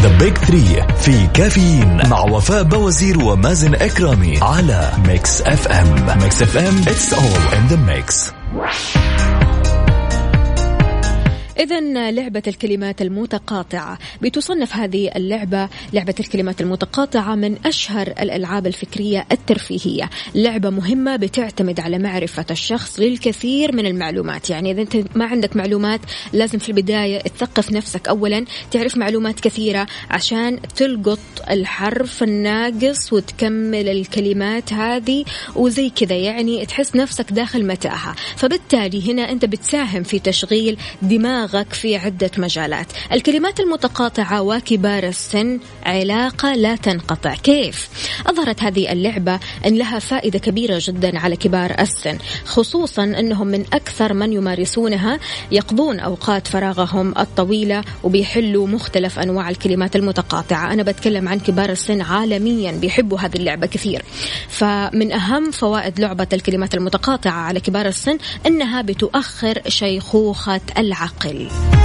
[0.00, 6.78] The Big 3 في كافيين مع وفاء بوازير ومازن إكرامي على Mix FM Mix FM
[6.88, 8.32] it's all in the mix
[11.58, 13.98] إذا لعبة الكلمات المتقاطعة.
[14.22, 20.10] بتصنف هذه اللعبة لعبة الكلمات المتقاطعة من أشهر الألعاب الفكرية الترفيهية.
[20.34, 24.50] لعبة مهمة بتعتمد على معرفة الشخص للكثير من المعلومات.
[24.50, 26.00] يعني إذا أنت ما عندك معلومات
[26.32, 28.08] لازم في البداية تثقف نفسك.
[28.08, 31.18] أولا تعرف معلومات كثيرة عشان تلقط
[31.50, 36.14] الحرف الناقص وتكمل الكلمات هذه وزي كذا.
[36.16, 38.14] يعني تحس نفسك داخل متاهة.
[38.36, 42.86] فبالتالي هنا أنت بتساهم في تشغيل دماغ دماغك في عدة مجالات.
[43.12, 47.34] الكلمات المتقاطعة وكبار السن علاقة لا تنقطع.
[47.34, 47.88] كيف؟
[48.26, 54.14] أظهرت هذه اللعبة أن لها فائدة كبيرة جدا على كبار السن خصوصا أنهم من أكثر
[54.14, 55.18] من يمارسونها
[55.52, 60.72] يقضون أوقات فراغهم الطويلة وبيحلوا مختلف أنواع الكلمات المتقاطعة.
[60.72, 64.02] أنا بتكلم عن كبار السن عالميا بيحبوا هذه اللعبة كثير.
[64.48, 71.35] فمن أهم فوائد لعبة الكلمات المتقاطعة على كبار السن أنها بتؤخر شيخوخة العقل.
[71.36, 71.76] الجميل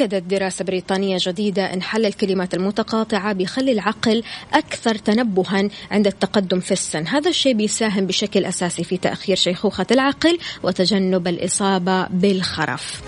[0.00, 4.22] أكدت دراسة بريطانية جديدة أن حل الكلمات المتقاطعة بيخلي العقل
[4.54, 7.06] أكثر تنبها عند التقدم في السن.
[7.06, 13.02] هذا الشيء بيساهم بشكل أساسي في تأخير شيخوخة العقل وتجنب الإصابة بالخرف.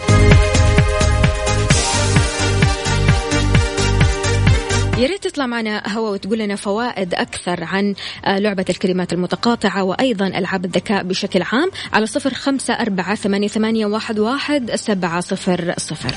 [4.99, 7.95] يا ريت تطلع معنا هوا وتقول لنا فوائد أكثر عن
[8.25, 14.75] آه، لعبة الكلمات المتقاطعة وأيضا ألعاب الذكاء بشكل عام على صفر خمسة أربعة ثمانية, واحد,
[14.75, 16.15] سبعة صفر صفر.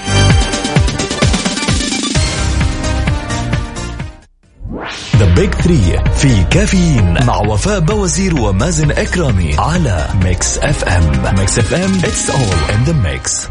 [5.18, 11.92] The Big 3 في كافيين مع وفاء بوازير ومازن إكرامي على Mix FM Mix FM
[11.96, 13.48] it's all in the mix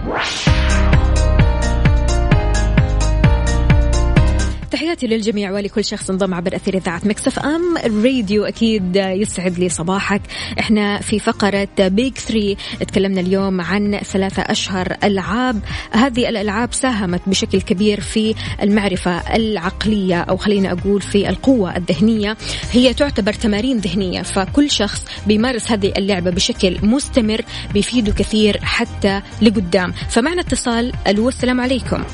[4.90, 7.76] تحياتي للجميع ولكل شخص انضم عبر أثير إذاعة Mix FM.
[7.76, 10.22] الراديو أكيد يسعد لي صباحك.
[10.60, 15.60] إحنا في فقرة Big Three تكلمنا اليوم عن ثلاثة أشهر ألعاب.
[15.90, 22.36] هذه الألعاب ساهمت بشكل كبير في المعرفة العقلية أو خلينا أقول في القوة الذهنية.
[22.72, 27.40] هي تعتبر تمارين ذهنية فكل شخص بيمارس هذه اللعبة بشكل مستمر
[27.74, 29.92] بيفيده كثير حتى لقدام.
[29.92, 32.04] فمعنا اتصال ألو السلام عليكم.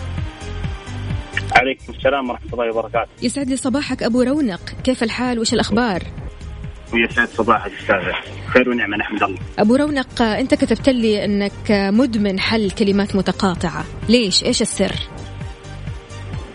[1.57, 3.11] عليكم السلام ورحمة الله وبركاته.
[3.23, 4.61] يسعد لي صباحك أبو رونق.
[4.85, 6.03] كيف الحال؟ وش الأخبار؟
[6.93, 8.15] ويسعد صباحك أستاذة
[8.49, 9.39] خير ونعمة نحمد الله.
[9.59, 13.85] أبو رونق أنت كتبت لي أنك مدمن حل كلمات متقاطعة.
[14.09, 14.93] ليش؟ إيش السر؟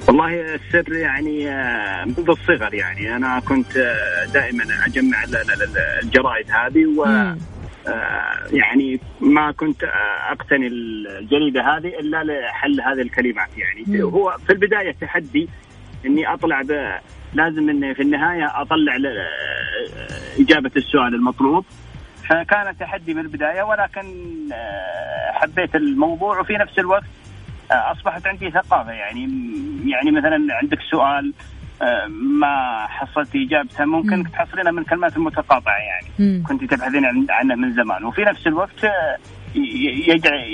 [0.08, 3.16] والله السر يعني آه، منذ الصغر يعني.
[3.16, 7.38] أنا كنت آه، دائما أجمع ال- ال- ال- الجرائد هذه و آه،
[8.52, 13.50] يعني ما كنت آه، أقتني الجريدة هذه إلا لحل هذه الكلمات.
[13.58, 14.04] يعني.
[14.04, 15.50] هو في البداية تحدي
[16.06, 17.00] إني أطلع ب...
[17.34, 19.08] لازم إني في النهاية أطلع ل...
[20.40, 21.66] إجابة السؤال المطلوب.
[22.30, 24.08] فكان تحدي بالبداية ولكن
[24.54, 27.04] آه، حبيت الموضوع وفي نفس الوقت
[27.72, 28.92] آه، أصبحت عندي ثقافة.
[28.92, 29.30] يعني
[29.86, 31.61] يعني مثلا عندك سؤال آه،
[32.40, 33.86] ما حصلت إجابته.
[33.86, 36.08] ممكن تحصلينها من كلمات متقاطعه يعني.
[36.20, 36.44] مم.
[36.48, 38.04] كنت تبحثين عن- عنه من زمان.
[38.06, 39.18] وفي نفس الوقت آه،
[39.56, 40.46] ي- يجع-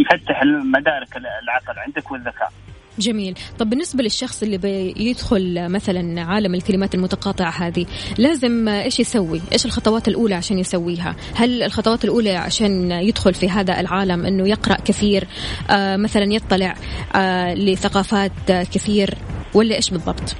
[0.00, 2.52] يفتح مدارك العقل عندك والذكاء.
[2.98, 3.34] جميل.
[3.58, 7.86] طب بالنسبة للشخص اللي بيدخل مثلا عالم الكلمات المتقاطعة هذه
[8.18, 13.80] لازم إيش يسوي؟ إيش الخطوات الأولى عشان يسويها؟ هل الخطوات الأولى عشان يدخل في هذا
[13.80, 15.24] العالم أنه يقرأ كثير
[15.70, 16.74] آه مثلا يطلع
[17.16, 19.14] آه لثقافات كثير
[19.54, 20.36] ولا إيش بالضبط؟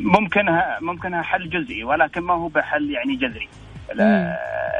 [0.00, 3.48] ممكنها ممكنها حل جزئي ولكن ما هو بحل يعني جذري.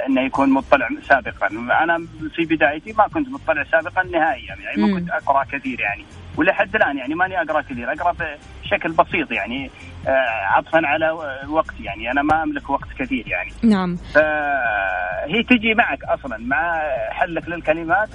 [0.07, 1.47] إنه يكون مطلع سابقا.
[1.83, 4.99] أنا في بدايتي ما كنت مطلع سابقا نهائيا يعني ما.
[4.99, 6.05] كنت أقرأ كثير يعني.
[6.37, 8.15] ولحد الآن يعني ماني أقرأ كثير أقرأ
[8.63, 9.71] بشكل بسيط يعني
[10.09, 11.11] آه، عطفا على
[11.49, 12.11] وقت يعني.
[12.11, 13.53] أنا ما أملك وقت كثير يعني.
[13.63, 13.97] نعم.
[13.97, 18.09] فهي تجي معك أصلا مع حلك للكلمات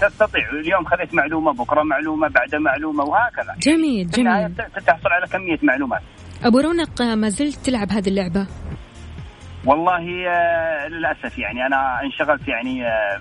[0.00, 0.50] تستطيع.
[0.50, 3.54] اليوم خذيت معلومة بكرة معلومة بعد معلومة وهكذا.
[3.58, 4.54] جميل جميل.
[4.86, 6.00] تحصل على كمية معلومات.
[6.44, 8.46] أبو رونق ما زلت تلعب هذه اللعبة؟
[9.66, 13.20] والله آه، للأسف يعني أنا انشغلت يعني آه،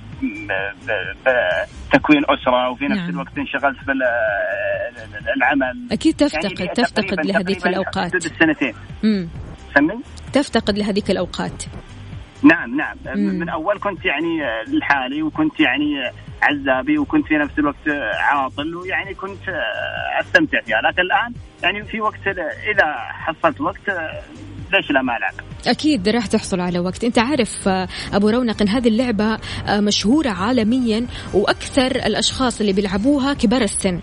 [1.94, 3.10] بتكوين أسرة وفي نفس نعم.
[3.10, 8.74] الوقت انشغلت بالعمل أكيد تفتقد يعني تفتقد لهذيك حدود السنتين.
[9.04, 9.30] مم.
[9.76, 10.00] سمي
[10.34, 11.64] تفتقد لهذيك الأوقات.
[12.44, 12.98] نعم نعم.
[13.06, 13.40] مم.
[13.40, 16.12] من أول كنت يعني آه، لحالي وكنت يعني
[16.42, 17.88] عزابي وكنت في نفس الوقت
[18.20, 20.82] عاطل ويعني كنت آه، استمتع فيها.
[20.82, 21.34] لكن الآن
[21.64, 22.28] يعني في وقت
[22.72, 24.22] إذا حصلت وقت آه،
[24.74, 25.34] ليش لا ما ألعب؟
[25.68, 27.04] أكيد راح تحصل على وقت.
[27.04, 29.38] أنت عارف آه، أبو رونق إن هذه اللعبة
[29.68, 34.00] آه، مشهورة عالميا وأكثر الأشخاص اللي بيلعبوها كبار السن.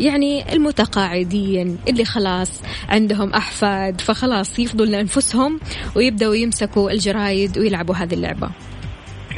[0.00, 5.60] يعني المتقاعدين اللي خلاص عندهم أحفاد فخلاص يفضوا لأنفسهم
[5.96, 8.50] ويبدأوا يمسكوا الجرايد ويلعبوا هذه اللعبة.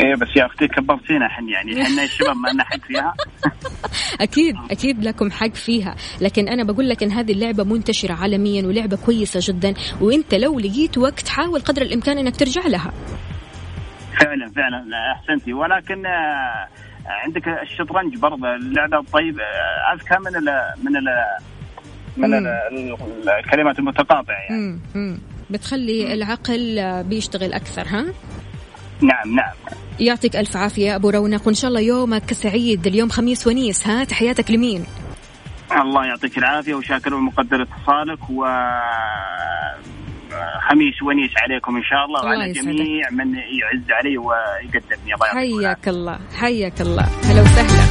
[0.00, 1.82] إيه بس يا أختي كبرتينا إحنا يعني.
[1.82, 3.14] إحنا الشباب ما لنا حق فيها.
[4.20, 5.94] أكيد أكيد لكم حق فيها.
[6.20, 9.74] لكن أنا بقول لك إن هذه اللعبة منتشرة عالميا ولعبة كويسة جدا.
[10.00, 12.92] وأنت لو لقيت وقت حاول قدر الإمكان إنك ترجع لها.
[14.20, 14.84] فعلا فعلا.
[14.88, 15.52] لا، أحسنتي.
[15.52, 16.68] ولكن آه،
[17.24, 18.54] عندك الشطرنج برضه.
[18.54, 20.48] اللعبة الطيب آه، أذكى من ال
[20.84, 21.04] من ال
[22.16, 22.34] من مم.
[22.34, 24.60] ال ال- الكلمات المتقاطعة يعني.
[24.62, 24.80] مم.
[24.94, 25.18] مم.
[25.50, 28.04] بتخلي العقل آه، بيشتغل أكثر ها؟
[29.02, 29.52] نعم نعم.
[30.00, 32.86] يعطيك ألف عافية يا أبو رونق وإن شاء الله يومك سعيد.
[32.86, 34.84] اليوم خميس ونيس ها تحياتك لمين؟
[35.72, 38.44] الله يعطيك العافية وشاكر ومقدر اتصالك و
[40.70, 42.52] خميس ونيس عليكم إن شاء الله الله وعلى.
[42.52, 47.02] جميع من يعز علي ويقدرني الله يعطيك حياك الله حياك الله.
[47.02, 47.83] هلا وسهلا.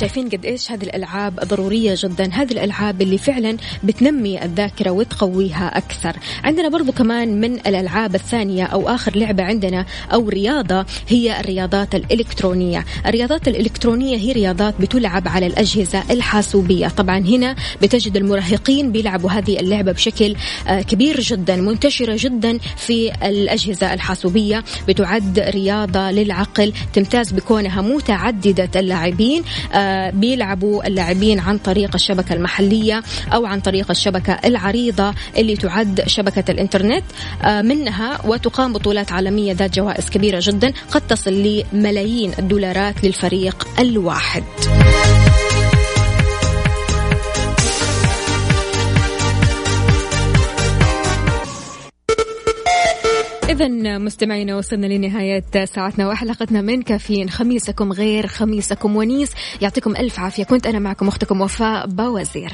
[0.00, 6.16] شايفين قد إيش هذه الألعاب ضرورية جدا هذه الألعاب اللي فعلا بتنمي الذاكرة وتقويها أكثر.
[6.44, 12.84] عندنا برضو كمان من الألعاب الثانية أو آخر لعبة عندنا أو رياضة هي الرياضات الإلكترونية.
[13.06, 16.88] الرياضات الإلكترونية هي رياضات بتلعب على الأجهزة الحاسوبية.
[16.88, 20.36] طبعا هنا بتجد المراهقين بيلعبوا هذه اللعبة بشكل
[20.68, 24.64] آه، كبير جدا منتشرة جدا في الأجهزة الحاسوبية.
[24.88, 29.42] بتعد رياضة للعقل تمتاز بكونها متعددة اللاعبين
[29.72, 33.02] آه، بيلعبوا اللاعبين عن طريق الشبكة المحلية
[33.34, 37.04] أو عن طريق الشبكة العريضة اللي تعد شبكة الإنترنت.
[37.42, 41.32] آه، منها وتقام بطولات عالمية ذات جوائز كبيرة جدا قد تصل
[41.72, 44.44] لملايين الدولارات للفريق الواحد.
[53.54, 57.30] إذا مستمعينا وصلنا لنهاية ساعتنا وحلقتنا من كافيين.
[57.30, 59.30] خميسكم غير خميسكم ونيس.
[59.60, 60.44] يعطيكم ألف عافية.
[60.44, 62.52] كنت أنا معكم أختكم وفاء باوزير